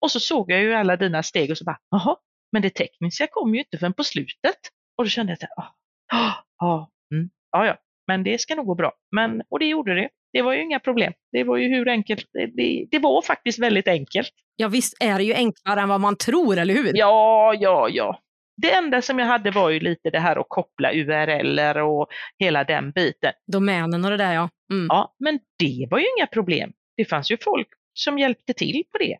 [0.00, 2.16] Och så såg jag ju alla dina steg och så bara, jaha,
[2.52, 4.58] men det tekniska kom ju inte förrän på slutet.
[4.96, 5.74] Och då kände jag att,
[6.12, 8.92] ah, ah, mm, ja, ja, men det ska nog gå bra.
[9.16, 10.08] Men, och det gjorde det.
[10.32, 11.12] Det var ju inga problem.
[11.32, 14.30] Det var ju hur enkelt, det, det, var faktiskt väldigt enkelt.
[14.56, 16.92] Ja visst är det ju enklare än vad man tror, eller hur?
[16.94, 18.20] Ja, ja, ja.
[18.62, 22.08] Det enda som jag hade var ju lite det här att koppla URLer och
[22.38, 23.32] hela den biten.
[23.52, 24.48] Domänen och det där ja.
[24.72, 24.86] Mm.
[24.88, 26.72] Ja, men det var ju inga problem.
[26.96, 29.16] Det fanns ju folk som hjälpte till på det.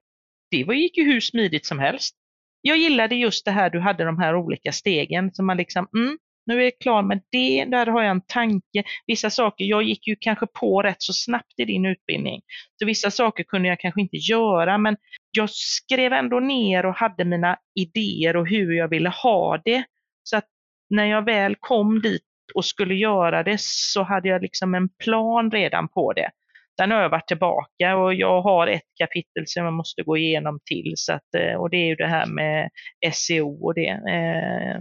[0.50, 2.16] Det gick ju hur smidigt som helst
[2.62, 6.18] jag gillade just det här, du hade de här olika stegen som man liksom, mm,
[6.46, 8.82] nu är jag klar med det, där har jag en tanke.
[9.06, 12.40] Vissa saker, jag gick ju kanske på rätt så snabbt i din utbildning,
[12.78, 14.96] så vissa saker kunde jag kanske inte göra, men
[15.30, 19.84] jag skrev ändå ner och hade mina idéer och hur jag ville ha det.
[20.22, 20.46] Så att
[20.90, 22.22] när jag väl kom dit
[22.54, 26.30] och skulle göra det så hade jag liksom en plan redan på det.
[26.78, 30.60] Den har jag varit tillbaka och jag har ett kapitel som jag måste gå igenom
[30.64, 30.92] till.
[30.96, 32.70] Så att, eh, och det är ju det här med
[33.12, 33.88] SEO och det.
[33.88, 34.80] Eh,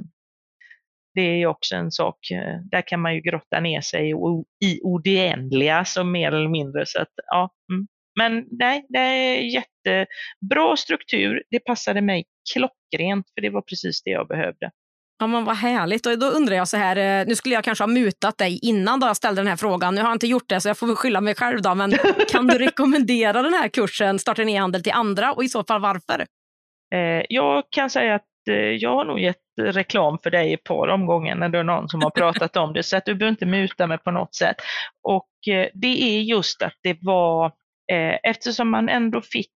[1.14, 4.80] det är ju också en sak, eh, där kan man ju grotta ner sig i
[4.84, 6.86] oändliga, så mer eller mindre.
[6.86, 7.50] Så att, ja.
[7.72, 7.88] Mm.
[8.20, 11.44] Men nej, det är jättebra struktur.
[11.50, 14.72] Det passade mig klockrent, för det var precis det jag behövde.
[15.20, 16.06] Ja, men vad härligt.
[16.06, 19.00] Och då undrar jag så här, eh, nu skulle jag kanske ha mutat dig innan
[19.00, 19.96] då jag ställde den här frågan.
[19.96, 21.76] Nu har jag inte gjort det så jag får skylla mig själv då.
[21.76, 21.92] Men
[22.32, 25.82] kan du rekommendera den här kursen, Starta en e-handel till andra och i så fall
[25.82, 26.26] varför?
[26.96, 30.88] Eh, jag kan säga att eh, jag har nog gett reklam för dig ett par
[30.88, 33.46] omgångar när det är någon som har pratat om det, så att du behöver inte
[33.46, 34.56] muta mig på något sätt.
[35.04, 35.30] Och
[35.74, 37.52] det är just att det var,
[38.24, 39.52] eftersom man ändå fick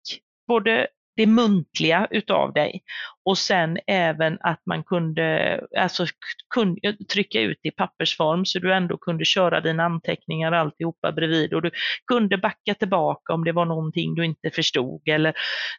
[0.48, 0.88] både
[1.20, 2.82] det muntliga utav dig.
[3.26, 6.06] Och sen även att man kunde alltså,
[6.54, 6.78] kun,
[7.14, 11.72] trycka ut i pappersform så du ändå kunde köra dina anteckningar alltihopa bredvid och du
[12.08, 15.34] kunde backa tillbaka om det var någonting du inte förstod eller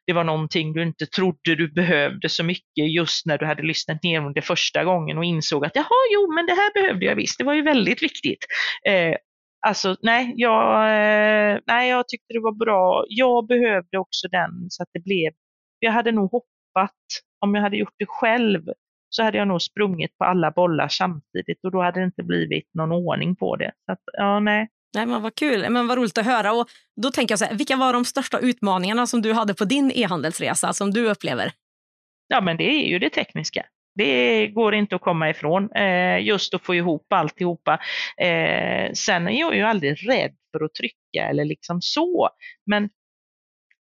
[0.07, 4.03] det var någonting du inte trodde du behövde så mycket just när du hade lyssnat
[4.03, 7.39] ner det första gången och insåg att jaha, jo, men det här behövde jag visst,
[7.39, 8.47] det var ju väldigt viktigt.
[8.89, 9.15] Eh,
[9.67, 13.05] Alltså nej jag, eh, nej, jag tyckte det var bra.
[13.09, 15.33] Jag behövde också den så att det blev,
[15.79, 16.97] jag hade nog hoppat,
[17.41, 18.63] om jag hade gjort det själv,
[19.09, 22.69] så hade jag nog sprungit på alla bollar samtidigt och då hade det inte blivit
[22.75, 23.73] någon ordning på det.
[23.87, 24.69] Så att, ja, nej.
[24.95, 26.53] Nej, men vad kul, men vad roligt att höra.
[26.53, 26.69] Och
[27.03, 29.93] då tänker jag så här, vilka var de största utmaningarna som du hade på din
[29.95, 31.53] e-handelsresa som du upplever?
[32.29, 33.67] Ja, men det är ju det tekniska.
[33.95, 37.81] Det går inte att komma ifrån, eh, just att få ihop alltihopa.
[38.19, 42.29] Eh, sen är jag ju aldrig rädd för att trycka eller liksom så,
[42.67, 42.91] men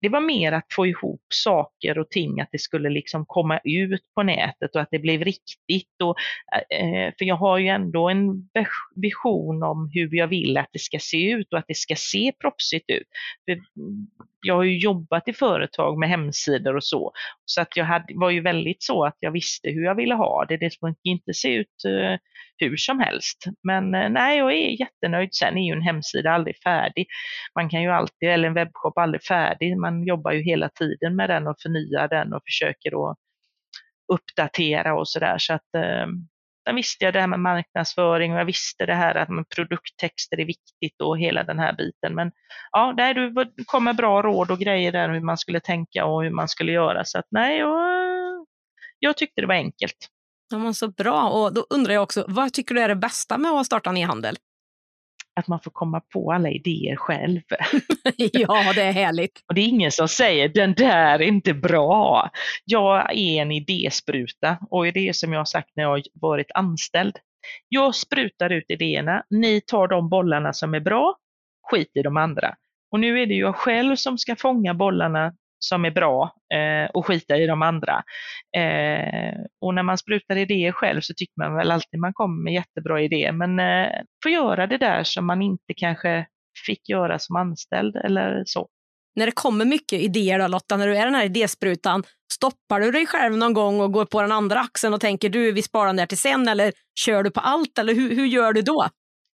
[0.06, 4.04] det var mer att få ihop saker och ting, att det skulle liksom komma ut
[4.16, 6.02] på nätet och att det blev riktigt.
[6.04, 6.16] Och,
[6.76, 8.50] eh, för jag har ju ändå en
[8.96, 12.32] vision om hur jag vill att det ska se ut och att det ska se
[12.42, 13.08] proffsigt ut.
[13.46, 13.60] För
[14.46, 17.12] jag har ju jobbat i företag med hemsidor och så,
[17.46, 20.46] så att jag hade, var ju väldigt så att jag visste hur jag ville ha
[20.46, 20.58] det.
[20.58, 22.20] Det skulle inte se ut eh,
[22.58, 23.44] hur som helst.
[23.64, 25.30] Men eh, nej, jag är jättenöjd.
[25.36, 27.08] Sen är ju en hemsida aldrig färdig.
[27.56, 29.78] Man kan ju alltid, eller en webbshop aldrig färdig.
[29.78, 33.18] Man jobbar ju hela tiden med den och förnyar den och försöker att
[34.14, 35.36] uppdatera och sådär.
[35.38, 36.08] Så att eh,
[36.68, 40.46] Sen visste jag det här med marknadsföring och jag visste det här att produkttexter är
[40.46, 42.16] viktigt och hela den här biten.
[42.16, 42.32] Men
[42.72, 46.30] ja, där du kommer bra råd och grejer där hur man skulle tänka och hur
[46.30, 47.06] man skulle göra.
[47.06, 48.46] Så att nej, jag,
[49.00, 50.10] jag tyckte det var enkelt.
[50.52, 51.30] Ja, men så bra.
[51.30, 53.98] Och då undrar jag också, vad tycker du är det bästa med att starta en
[53.98, 54.38] e-handel?
[55.36, 57.42] Att man får komma på alla idéer själv.
[58.18, 59.44] ja, det är härligt.
[59.48, 62.30] Och det är ingen som säger den där är inte bra.
[62.66, 67.18] Jag är en idéspruta och det är som jag har sagt när jag varit anställd.
[67.70, 71.16] Jag sprutar ut idéerna, ni tar de bollarna som är bra,
[71.72, 72.56] skit i de andra.
[72.92, 77.06] Och nu är det jag själv som ska fånga bollarna som är bra eh, och
[77.06, 78.04] skita i de andra.
[78.58, 82.54] Eh, och när man sprutar idéer själv så tycker man väl alltid man kommer med
[82.54, 83.92] jättebra idéer, men eh,
[84.24, 86.26] får göra det där som man inte kanske
[86.66, 88.68] fick göra som anställd eller så.
[89.16, 92.04] När det kommer mycket idéer då Lotta, när du är den här idésprutan,
[92.34, 95.52] stoppar du dig själv någon gång och går på den andra axeln och tänker du
[95.52, 98.54] vi sparar den där till sen eller kör du på allt eller hur, hur gör
[98.54, 98.88] du då?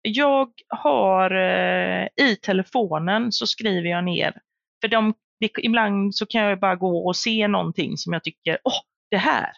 [0.01, 4.34] Jag har eh, i telefonen så skriver jag ner,
[4.82, 8.57] för de det, ibland så kan jag bara gå och se någonting som jag tycker,
[8.63, 8.79] åh,
[9.11, 9.49] det här,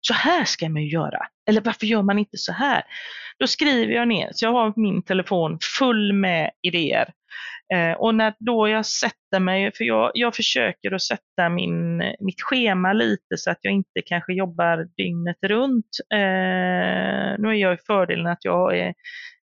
[0.00, 1.18] så här ska man ju göra.
[1.48, 2.82] Eller varför gör man inte så här?
[3.38, 7.12] Då skriver jag ner, så jag har min telefon full med idéer.
[7.74, 12.42] Eh, och när då jag sätter mig, för jag, jag försöker att sätta min, mitt
[12.42, 15.86] schema lite så att jag inte kanske jobbar dygnet runt.
[16.12, 18.94] Eh, nu är jag i fördelen att jag är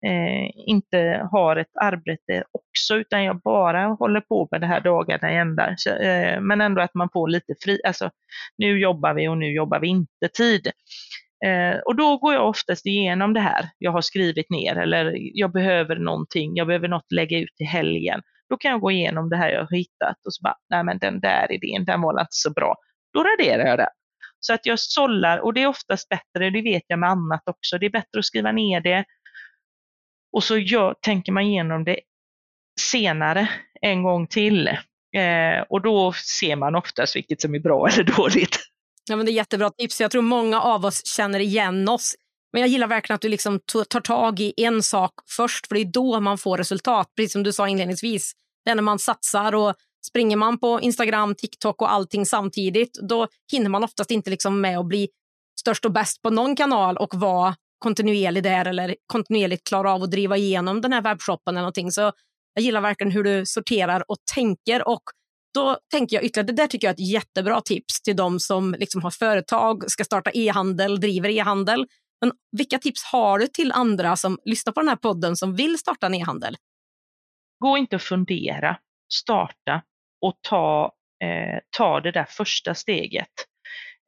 [0.05, 5.33] eh, inte har ett arbete också, utan jag bara håller på med det här dagarna
[5.33, 5.75] i ända.
[6.01, 8.09] Eh, men ändå att man får lite fri, alltså
[8.57, 10.71] nu jobbar vi och nu jobbar vi inte tid.
[11.45, 15.51] Eh, och då går jag oftast igenom det här jag har skrivit ner eller jag
[15.51, 18.21] behöver någonting, jag behöver något lägga ut i helgen.
[18.49, 20.97] Då kan jag gå igenom det här jag har hittat och så bara, nej men
[20.99, 22.75] den där idén, den var inte så bra.
[23.13, 23.89] Då raderar jag den.
[24.39, 27.77] Så att jag sållar, och det är oftast bättre, det vet jag med annat också,
[27.77, 29.05] det är bättre att skriva ner det
[30.33, 31.99] och så gör, tänker man igenom det
[32.79, 33.49] senare
[33.81, 34.67] en gång till.
[35.15, 38.59] Eh, och då ser man oftast vilket som är bra eller dåligt.
[39.09, 40.01] Ja, men det är jättebra tips.
[40.01, 42.15] Jag tror många av oss känner igen oss.
[42.53, 43.59] Men jag gillar verkligen att du liksom
[43.89, 47.11] tar tag i en sak först, för det är då man får resultat.
[47.15, 48.33] Precis som du sa inledningsvis.
[48.65, 49.75] Det är när man satsar och
[50.07, 54.79] springer man på Instagram, TikTok och allting samtidigt, då hinner man oftast inte liksom med
[54.79, 55.09] att bli
[55.59, 60.11] störst och bäst på någon kanal och vara kontinuerlig där eller kontinuerligt klarar av att
[60.11, 61.91] driva igenom den här webbshoppen eller någonting.
[61.91, 62.01] Så
[62.53, 65.03] jag gillar verkligen hur du sorterar och tänker och
[65.53, 68.75] då tänker jag ytterligare, det där tycker jag är ett jättebra tips till de som
[68.79, 71.87] liksom har företag, ska starta e-handel, driver e-handel.
[72.21, 75.77] Men vilka tips har du till andra som lyssnar på den här podden som vill
[75.77, 76.55] starta en e-handel?
[77.59, 78.77] Gå inte och fundera,
[79.13, 79.81] starta
[80.21, 80.91] och ta,
[81.23, 83.33] eh, ta det där första steget.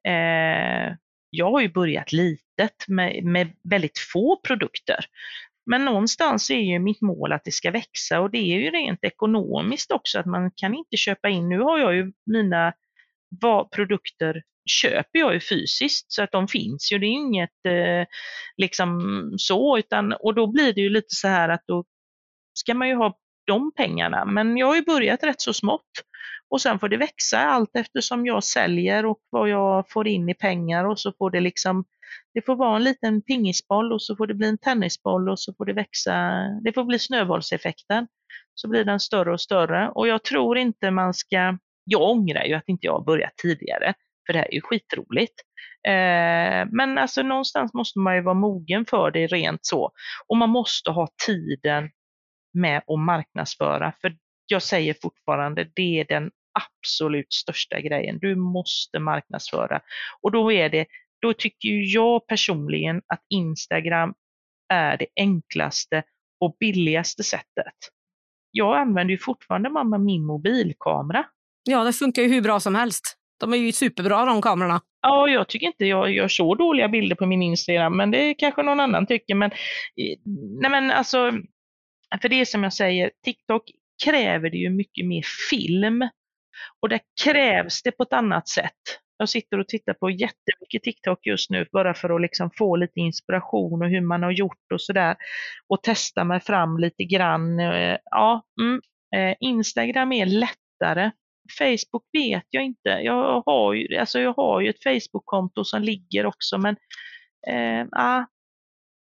[0.08, 0.94] Eh,
[1.34, 5.04] jag har ju börjat litet med, med väldigt få produkter.
[5.66, 9.04] Men någonstans är ju mitt mål att det ska växa och det är ju rent
[9.04, 11.48] ekonomiskt också att man kan inte köpa in.
[11.48, 12.72] Nu har jag ju mina
[13.76, 16.98] produkter köper jag ju fysiskt så att de finns ju.
[16.98, 18.06] Det är inget eh,
[18.56, 19.00] liksom
[19.36, 21.84] så utan och då blir det ju lite så här att då
[22.54, 24.24] ska man ju ha de pengarna.
[24.24, 25.90] Men jag har ju börjat rätt så smått
[26.50, 30.34] och sen får det växa allt eftersom jag säljer och vad jag får in i
[30.34, 31.84] pengar och så får det liksom,
[32.34, 35.54] det får vara en liten pingisboll och så får det bli en tennisboll och så
[35.54, 38.06] får det växa, det får bli snöbollseffekten.
[38.54, 42.54] Så blir den större och större och jag tror inte man ska, jag ångrar ju
[42.54, 43.94] att inte jag börjat tidigare,
[44.26, 45.34] för det här är ju skitroligt.
[45.88, 49.90] Eh, men alltså någonstans måste man ju vara mogen för det rent så.
[50.28, 51.90] Och man måste ha tiden
[52.54, 54.16] med att marknadsföra, för
[54.46, 58.18] jag säger fortfarande, det är den absolut största grejen.
[58.18, 59.80] Du måste marknadsföra.
[60.20, 60.86] Och då är det,
[61.22, 64.14] då tycker jag personligen att Instagram
[64.68, 66.02] är det enklaste
[66.40, 67.74] och billigaste sättet.
[68.50, 71.24] Jag använder ju fortfarande mamma min mobilkamera.
[71.64, 73.18] Ja, det funkar ju hur bra som helst.
[73.40, 74.80] De är ju superbra de kamerorna.
[75.02, 78.62] Ja, jag tycker inte jag gör så dåliga bilder på min Instagram, men det kanske
[78.62, 79.34] någon annan tycker.
[79.34, 79.50] Men,
[80.60, 81.32] nej men alltså,
[82.22, 83.62] för det är som jag säger, TikTok
[84.04, 86.08] kräver det ju mycket mer film.
[86.80, 89.00] Och det krävs det på ett annat sätt.
[89.16, 93.00] Jag sitter och tittar på jättemycket TikTok just nu bara för att liksom få lite
[93.00, 95.16] inspiration och hur man har gjort och sådär.
[95.68, 97.60] Och testa mig fram lite grann.
[97.60, 98.80] Eh, ja, mm.
[99.16, 101.10] Eh, Instagram är lättare.
[101.58, 102.88] Facebook vet jag inte.
[102.88, 106.76] Jag har ju, alltså jag har ju ett Facebook-konto som ligger också men
[107.48, 108.24] eh, ah,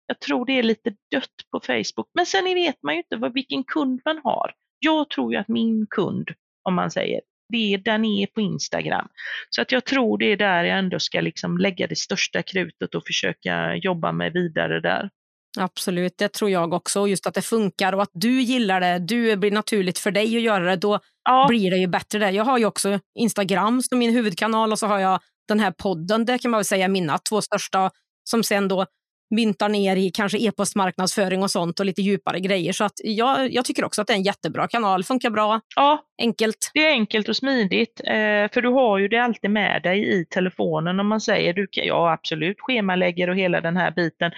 [0.07, 2.11] jag tror det är lite dött på Facebook.
[2.15, 4.53] Men sen vet man ju inte vad, vilken kund man har.
[4.81, 6.29] Jag tror ju att min kund,
[6.63, 9.09] om man säger, det, den är på Instagram.
[9.51, 12.95] Så att jag tror det är där jag ändå ska liksom lägga det största krutet
[12.95, 15.11] och försöka jobba mig vidare där.
[15.59, 17.09] Absolut, det tror jag också.
[17.09, 18.99] Just att det funkar och att du gillar det.
[18.99, 20.77] Du blir naturligt för dig att göra det.
[20.77, 21.47] Då ja.
[21.49, 22.19] blir det ju bättre.
[22.19, 22.31] Där.
[22.31, 26.25] Jag har ju också Instagram som min huvudkanal och så har jag den här podden.
[26.25, 27.91] Det kan man väl säga är mina två största
[28.31, 28.87] som sen då
[29.31, 32.73] myntar ner i kanske e-postmarknadsföring och sånt och lite djupare grejer.
[32.73, 35.05] Så att jag, jag tycker också att det är en jättebra kanal.
[35.05, 35.61] Funkar bra.
[35.77, 36.71] Ja, enkelt.
[36.75, 38.01] Det är enkelt och smidigt.
[38.05, 41.67] Eh, för du har ju det alltid med dig i telefonen om man säger, du
[41.67, 44.33] kan, ja absolut schemalägger och hela den här biten.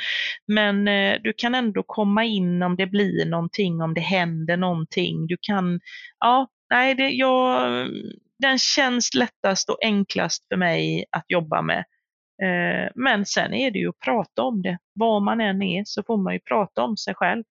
[0.46, 5.26] Men eh, du kan ändå komma in om det blir någonting, om det händer någonting.
[5.26, 5.80] Du kan,
[6.20, 7.88] ja, nej, det, jag,
[8.38, 11.84] den känns lättast och enklast för mig att jobba med.
[12.42, 14.78] Eh, men sen är det ju att prata om det.
[14.92, 17.44] Var man än är så får man ju prata om sig själv.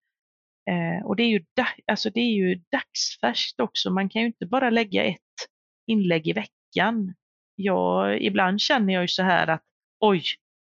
[0.70, 1.46] Eh, och det är, ju,
[1.88, 3.90] alltså det är ju dagsfärskt också.
[3.90, 5.20] Man kan ju inte bara lägga ett
[5.88, 7.14] inlägg i veckan.
[7.56, 9.64] Jag, ibland känner jag ju så här att
[10.00, 10.24] oj,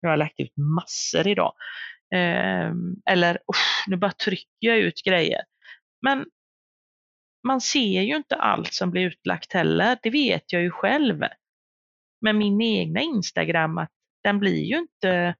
[0.01, 1.53] jag har lagt ut massor idag.
[2.15, 3.39] Ehm, eller eller
[3.87, 5.41] nu bara trycker jag ut grejer.
[6.01, 6.25] Men
[7.47, 11.23] man ser ju inte allt som blir utlagt heller, det vet jag ju själv.
[12.21, 13.91] Med min egna Instagram, att
[14.29, 15.35] den blir ju inte,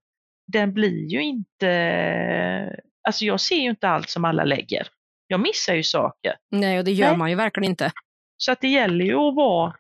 [0.48, 4.88] den blir ju inte, alltså jag ser ju inte allt som alla lägger.
[5.28, 6.36] Jag missar ju saker.
[6.52, 7.18] Nej, och det gör Nej.
[7.18, 7.92] man ju verkligen inte.
[8.38, 9.76] Så att det gäller ju att vara,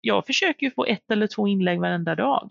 [0.00, 2.48] jag försöker ju få ett eller två inlägg varenda dag.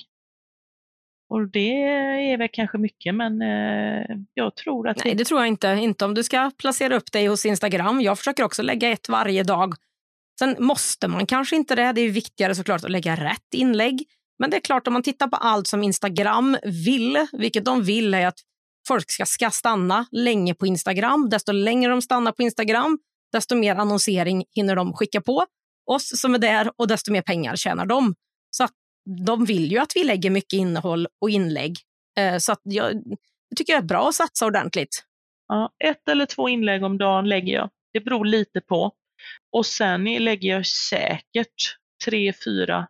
[1.29, 1.83] Och det
[2.31, 5.05] är väl kanske mycket, men eh, jag tror att...
[5.05, 5.67] Nej, det tror jag inte.
[5.67, 8.01] Inte om du ska placera upp dig hos Instagram.
[8.01, 9.73] Jag försöker också lägga ett varje dag.
[10.39, 11.91] Sen måste man kanske inte det.
[11.91, 14.05] Det är viktigare såklart att lägga rätt inlägg.
[14.43, 18.13] Men det är klart, om man tittar på allt som Instagram vill, vilket de vill
[18.13, 18.39] är att
[18.87, 21.29] folk ska, ska stanna länge på Instagram.
[21.29, 22.99] Desto längre de stannar på Instagram,
[23.31, 25.45] desto mer annonsering hinner de skicka på
[25.85, 28.15] oss som är där och desto mer pengar tjänar de.
[28.49, 28.67] Så
[29.25, 31.77] de vill ju att vi lägger mycket innehåll och inlägg.
[32.17, 33.03] Eh, så att jag,
[33.55, 35.03] tycker det är bra att satsa ordentligt.
[35.47, 37.69] Ja, ett eller två inlägg om dagen lägger jag.
[37.93, 38.91] Det beror lite på.
[39.51, 42.87] Och sen lägger jag säkert tre, fyra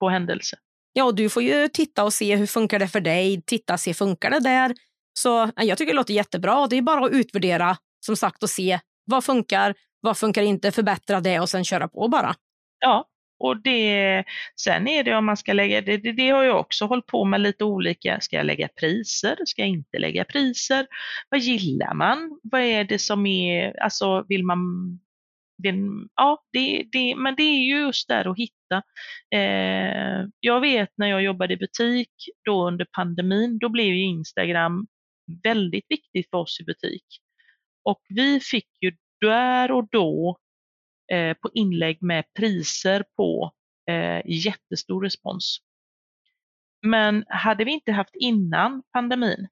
[0.00, 0.58] på händelse.
[0.96, 3.42] Ja, och du får ju titta och se hur funkar det för dig.
[3.46, 4.74] Titta, se funkar det där.
[5.18, 6.66] Så jag tycker det låter jättebra.
[6.66, 7.76] Det är bara att utvärdera
[8.06, 12.08] som sagt och se vad funkar, vad funkar inte, förbättra det och sen köra på
[12.08, 12.34] bara.
[12.80, 14.24] Ja, och det,
[14.56, 17.24] sen är det om man ska lägga, det, det, det, har jag också hållit på
[17.24, 20.86] med lite olika, ska jag lägga priser, ska jag inte lägga priser?
[21.28, 22.40] Vad gillar man?
[22.42, 24.58] Vad är det som är, alltså vill man
[25.56, 28.82] den, ja, det, det, men det är ju just där att hitta.
[29.34, 32.12] Eh, jag vet när jag jobbade i butik
[32.44, 34.86] då under pandemin, då blev ju Instagram
[35.42, 37.04] väldigt viktigt för oss i butik.
[37.84, 40.38] Och vi fick ju där och då
[41.12, 43.52] eh, på inlägg med priser på
[43.90, 45.58] eh, jättestor respons.
[46.86, 49.48] Men hade vi inte haft innan pandemin,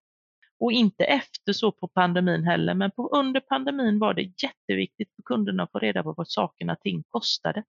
[0.63, 5.23] och inte efter så på pandemin heller, men på, under pandemin var det jätteviktigt för
[5.23, 7.65] kunderna att få reda på vad sakerna ting kostade.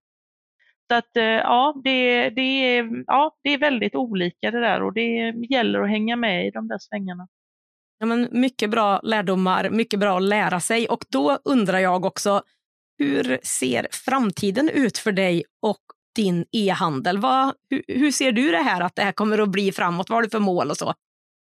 [0.87, 4.93] Så att eh, ja det, det, är, ja, det är väldigt olika det där och
[4.93, 7.27] det gäller att hänga med i de där svängarna.
[7.99, 10.87] Ja, men mycket bra lärdomar, mycket bra att lära sig.
[10.87, 12.41] Och då undrar jag också,
[12.97, 15.81] hur ser framtiden ut för dig och
[16.15, 17.17] din e-handel?
[17.69, 20.09] Hur, hur, ser du det här att det här kommer att bli framåt?
[20.09, 20.93] Vad har du för mål och så?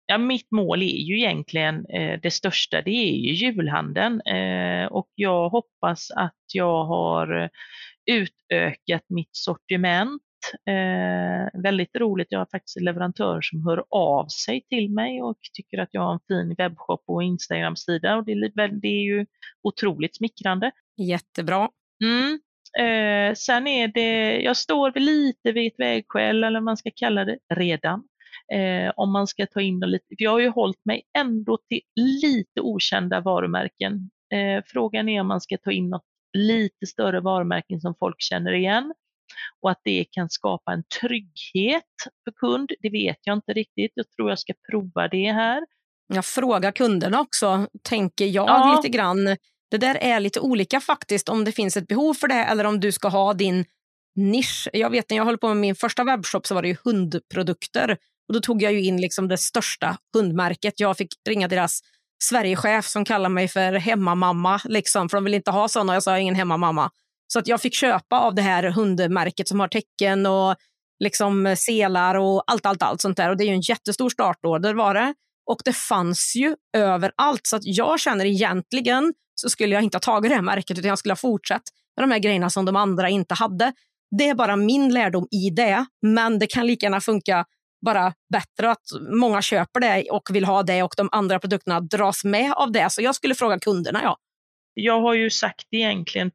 [0.07, 5.09] Ja, mitt mål är ju egentligen eh, det största, det är ju julhandeln eh, och
[5.15, 7.51] jag hoppas att jag har
[8.07, 10.23] utökat mitt sortiment.
[10.69, 15.39] Eh, väldigt roligt, jag har faktiskt en leverantör som hör av sig till mig och
[15.53, 19.27] tycker att jag har en fin webbshop och Instagram-sida och det är, det är ju
[19.63, 20.71] otroligt smickrande.
[20.97, 21.69] Jättebra.
[22.05, 22.41] Mm.
[22.79, 27.25] Eh, sen är det, jag står lite vid ett vägskäl eller vad man ska kalla
[27.25, 28.05] det redan.
[28.53, 31.81] Eh, om man ska ta in lite, för jag har ju hållit mig ändå till
[31.97, 34.11] lite okända varumärken.
[34.35, 36.05] Eh, frågan är om man ska ta in något
[36.39, 38.95] lite större varumärken som folk känner igen
[39.61, 41.85] och att det kan skapa en trygghet
[42.25, 43.93] för kund, det vet jag inte riktigt.
[43.95, 45.63] Jag tror jag ska prova det här.
[46.07, 48.77] Jag frågar kunderna också, tänker jag ja.
[48.77, 49.25] lite grann.
[49.71, 52.81] Det där är lite olika faktiskt, om det finns ett behov för det eller om
[52.81, 53.65] du ska ha din
[54.15, 54.69] nisch.
[54.73, 57.99] Jag vet när jag höll på med min första webbshop så var det ju hundprodukter.
[58.29, 60.81] Och Då tog jag ju in liksom det största hundmärket.
[60.81, 61.81] Jag fick ringa deras
[62.25, 65.95] Sverigechef som kallar mig för hemmamamma, liksom, för de vill inte ha såna.
[65.95, 66.91] Jag sa ingen hemmamamma.
[67.27, 70.57] Så att jag fick köpa av det här hundmärket som har tecken och
[71.05, 73.31] liksom selar och allt, allt, allt sånt där.
[73.31, 75.15] Och det är ju en jättestor startorder var det.
[75.51, 77.41] Och det fanns ju överallt.
[77.43, 80.89] Så att jag känner egentligen så skulle jag inte ha tagit det här märket utan
[80.89, 81.63] jag skulle ha fortsatt
[81.97, 83.73] med de här grejerna som de andra inte hade.
[84.19, 87.45] Det är bara min lärdom i det, men det kan lika gärna funka
[87.85, 88.85] bara bättre att
[89.21, 92.91] många köper det och vill ha det och de andra produkterna dras med av det.
[92.91, 94.01] Så jag skulle fråga kunderna.
[94.03, 94.17] ja.
[94.75, 96.31] Jag har ju sagt egentligen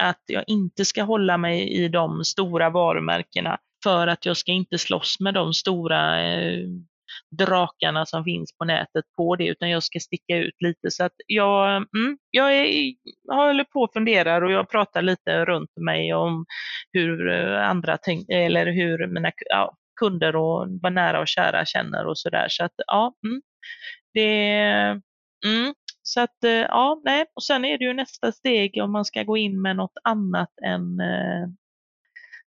[0.00, 4.78] att jag inte ska hålla mig i de stora varumärkena för att jag ska inte
[4.78, 6.66] slåss med de stora eh,
[7.38, 10.90] drakarna som finns på nätet på det, utan jag ska sticka ut lite.
[10.90, 15.44] Så att jag, mm, jag, är, jag håller på och funderar och jag pratar lite
[15.44, 16.44] runt mig om
[16.92, 22.06] hur eh, andra tänk, eller hur mina ja, kunder och vad nära och kära känner
[22.06, 22.46] och sådär.
[22.48, 23.42] Så att ja, mm,
[24.14, 24.58] det,
[25.46, 29.04] mm, så att eh, ja, nej, och sen är det ju nästa steg om man
[29.04, 31.48] ska gå in med något annat än eh,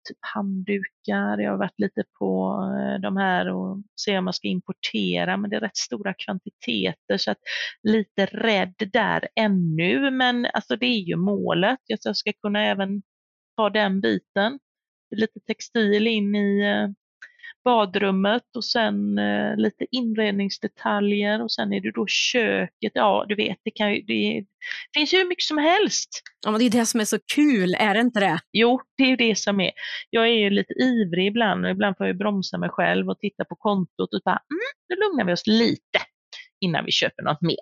[0.09, 1.37] typ handdukar.
[1.37, 5.49] Jag har varit lite på eh, de här och se om man ska importera, men
[5.49, 7.39] det är rätt stora kvantiteter så att
[7.83, 11.79] lite rädd där ännu, men alltså det är ju målet.
[11.85, 13.01] Jag ska kunna även
[13.57, 14.59] ta den biten.
[15.15, 16.89] Lite textil in i eh,
[17.63, 22.91] badrummet och sen eh, lite inredningsdetaljer och sen är det då köket.
[22.93, 24.45] Ja, du vet, det, kan ju, det
[24.93, 26.09] finns ju hur mycket som helst.
[26.45, 28.39] Ja, men det är det som är så kul, är det inte det?
[28.53, 29.71] Jo, det är ju det som är.
[30.09, 33.45] Jag är ju lite ivrig ibland och ibland får jag bromsa mig själv och titta
[33.45, 35.99] på kontot och bara, mm, nu lugnar vi oss lite
[36.61, 37.57] innan vi köper något mer.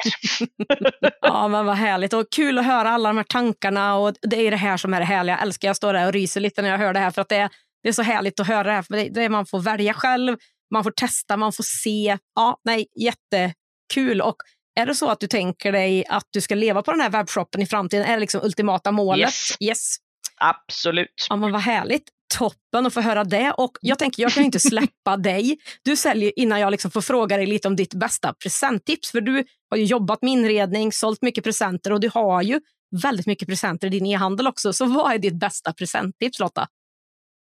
[1.21, 4.51] ja, men vad härligt och kul att höra alla de här tankarna och det är
[4.51, 5.35] det här som är det härliga.
[5.35, 7.29] Jag älskar att stå där och ryser lite när jag hör det här för att
[7.29, 7.49] det är
[7.83, 8.81] det är så härligt att höra det här.
[8.81, 10.37] För det, man får välja själv,
[10.73, 12.17] man får testa, man får se.
[12.35, 14.21] Ja, nej, jättekul.
[14.21, 14.35] Och
[14.79, 17.61] är det så att du tänker dig att du ska leva på den här webbshoppen
[17.61, 18.05] i framtiden?
[18.05, 19.21] Är det liksom ultimata målet?
[19.21, 19.57] Yes.
[19.59, 19.95] yes.
[20.37, 21.27] Absolut.
[21.29, 22.03] Ja, men vad härligt.
[22.37, 23.51] Toppen att få höra det.
[23.51, 25.57] Och jag tänker, jag kan inte släppa dig.
[25.83, 29.11] Du säljer innan jag liksom får fråga dig lite om ditt bästa presenttips.
[29.11, 32.61] För du har ju jobbat med inredning, sålt mycket presenter och du har ju
[33.01, 34.73] väldigt mycket presenter i din e-handel också.
[34.73, 36.67] Så vad är ditt bästa presenttips Lotta?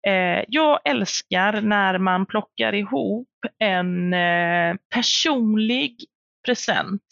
[0.06, 3.28] Eh, jag älskar när man plockar ihop
[3.58, 5.96] en eh, personlig
[6.46, 7.02] present.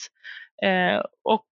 [0.62, 1.46] Eh, och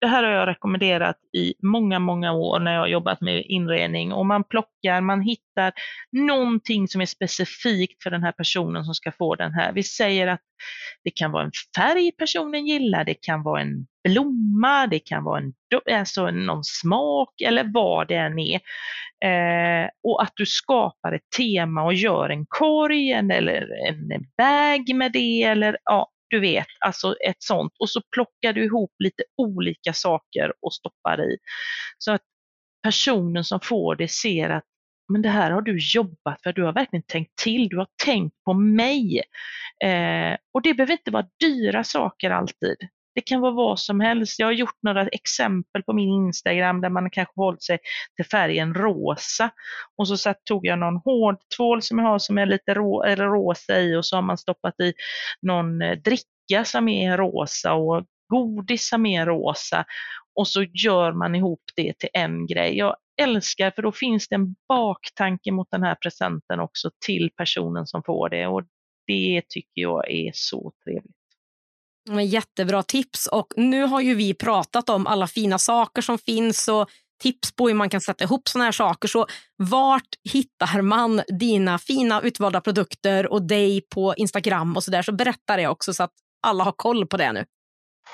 [0.00, 4.12] det här har jag rekommenderat i många, många år när jag har jobbat med inredning
[4.12, 5.72] och man plockar, man hittar
[6.12, 9.72] någonting som är specifikt för den här personen som ska få den här.
[9.72, 10.40] Vi säger att
[11.04, 15.40] det kan vara en färg personen gillar, det kan vara en blomma, det kan vara
[15.40, 15.52] en,
[15.92, 18.60] alltså någon smak eller vad det än är.
[19.24, 24.94] Eh, och att du skapar ett tema och gör en korg en, eller en bag
[24.94, 27.72] med det eller ja, du vet, alltså ett sånt.
[27.80, 31.36] Och så plockar du ihop lite olika saker och stoppar i.
[31.98, 32.22] Så att
[32.82, 34.64] personen som får det ser att
[35.12, 38.36] men det här har du jobbat för, du har verkligen tänkt till, du har tänkt
[38.44, 39.22] på mig.
[39.84, 42.76] Eh, och det behöver inte vara dyra saker alltid.
[43.14, 44.38] Det kan vara vad som helst.
[44.38, 47.78] Jag har gjort några exempel på min Instagram där man kanske hållit sig
[48.16, 49.50] till färgen rosa.
[49.96, 53.02] Och så satt, tog jag någon hård tvål som jag har som är lite rå,
[53.02, 54.92] eller rosa i och så har man stoppat i
[55.42, 59.84] någon eh, dricka som är rosa och godis som är rosa.
[60.34, 62.76] Och så gör man ihop det till en grej.
[62.76, 67.86] Jag älskar för då finns det en baktanke mot den här presenten också till personen
[67.86, 68.62] som får det och
[69.06, 71.19] det tycker jag är så trevligt.
[72.08, 73.26] Mm, jättebra tips.
[73.26, 76.90] Och nu har ju vi pratat om alla fina saker som finns och
[77.22, 79.08] tips på hur man kan sätta ihop såna här saker.
[79.08, 79.26] Så
[79.56, 85.02] vart hittar man dina fina utvalda produkter och dig på Instagram och så där?
[85.02, 87.44] Så berätta det också så att alla har koll på det nu.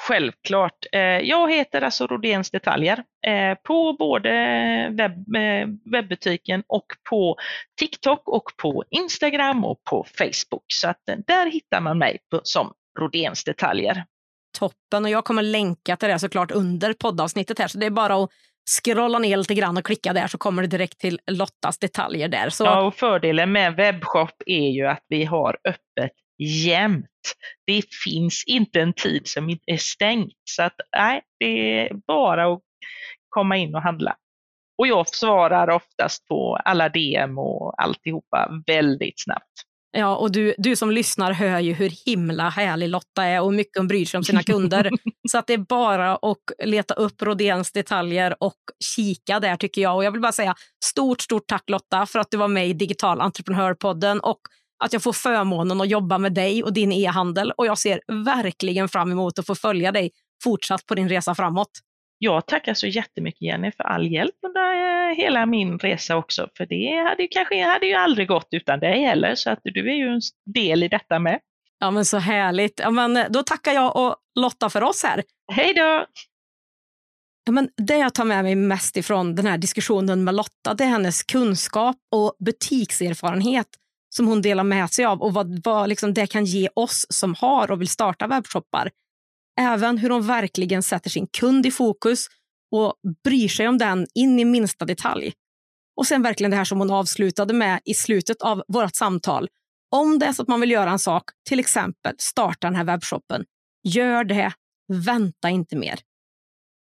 [0.08, 0.86] Självklart.
[0.92, 4.30] Eh, jag heter alltså Rodéns Detaljer eh, på både
[4.90, 7.36] webb, eh, webbutiken och på
[7.78, 10.64] TikTok och på Instagram och på Facebook.
[10.66, 14.04] Så att där hittar man mig som Rodéns Detaljer.
[14.58, 18.24] Toppen och jag kommer länka till det såklart under poddavsnittet här så det är bara
[18.24, 18.30] att
[18.70, 22.50] scrolla ner lite grann och klicka där så kommer det direkt till Lottas detaljer där.
[22.50, 22.64] Så...
[22.64, 27.06] Ja, och fördelen med webbshop är ju att vi har öppet jämt.
[27.66, 30.34] Det finns inte en tid som är stängt.
[30.44, 32.60] Så att nej, det är bara att
[33.28, 34.16] komma in och handla.
[34.78, 39.65] Och jag svarar oftast på alla DM och alltihopa väldigt snabbt.
[39.98, 43.76] Ja, och du, du som lyssnar hör ju hur himla härlig Lotta är och mycket
[43.76, 44.90] hon bryr sig om sina kunder.
[45.30, 48.56] så att det är bara att leta upp Rodéns detaljer och
[48.96, 49.96] kika där tycker jag.
[49.96, 52.72] Och jag vill bara säga stort, stort tack Lotta för att du var med i
[52.72, 54.40] Digital Entreprenörpodden och
[54.84, 57.52] att jag får förmånen att jobba med dig och din e-handel.
[57.56, 60.10] Och jag ser verkligen fram emot att få följa dig
[60.44, 61.70] fortsatt på din resa framåt.
[62.18, 66.48] Jag tackar så jättemycket Jenny för all hjälp under eh, hela min resa också.
[66.56, 69.34] För det hade ju kanske hade ju aldrig gått utan dig heller.
[69.34, 70.20] Så att du är ju en
[70.54, 71.40] del i detta med.
[71.78, 72.80] Ja men så härligt.
[72.80, 75.22] Ja, men eh, då tackar jag och Lotta för oss här.
[75.52, 76.06] Hej då!
[77.44, 80.84] Ja, men det jag tar med mig mest ifrån den här diskussionen med Lotta det
[80.84, 83.66] är hennes kunskap och butikserfarenhet
[84.16, 87.34] som hon delar med sig av och vad, vad liksom det kan ge oss som
[87.34, 88.90] har och vill starta webbshoppar.
[89.60, 92.26] Även hur hon verkligen sätter sin kund i fokus
[92.70, 92.94] och
[93.24, 95.32] bryr sig om den in i minsta detalj.
[95.96, 99.48] Och sen verkligen det här som hon avslutade med i slutet av vårt samtal.
[99.90, 102.84] Om det är så att man vill göra en sak, till exempel starta den här
[102.84, 103.44] webbshoppen,
[103.82, 104.52] gör det.
[105.06, 105.98] Vänta inte mer.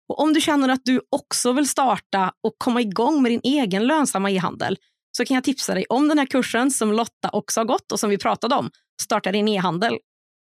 [0.09, 3.87] Och Om du känner att du också vill starta och komma igång med din egen
[3.87, 4.77] lönsamma e-handel
[5.17, 7.99] så kan jag tipsa dig om den här kursen som Lotta också har gått och
[7.99, 8.69] som vi pratade om,
[9.01, 9.97] Starta din e-handel.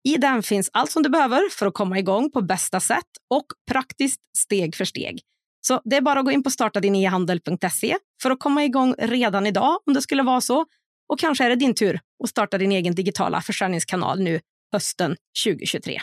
[0.03, 3.45] I den finns allt som du behöver för att komma igång på bästa sätt och
[3.71, 5.21] praktiskt steg för steg.
[5.61, 9.79] Så det är bara att gå in på startadinehandel.se för att komma igång redan idag
[9.85, 10.65] om det skulle vara så.
[11.09, 14.39] Och kanske är det din tur att starta din egen digitala försäljningskanal nu
[14.73, 15.99] hösten 2023.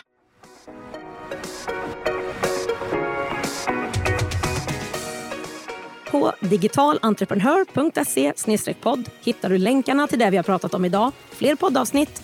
[6.11, 12.23] På digitalentreprenör.se podd hittar du länkarna till det vi har pratat om idag, fler poddavsnitt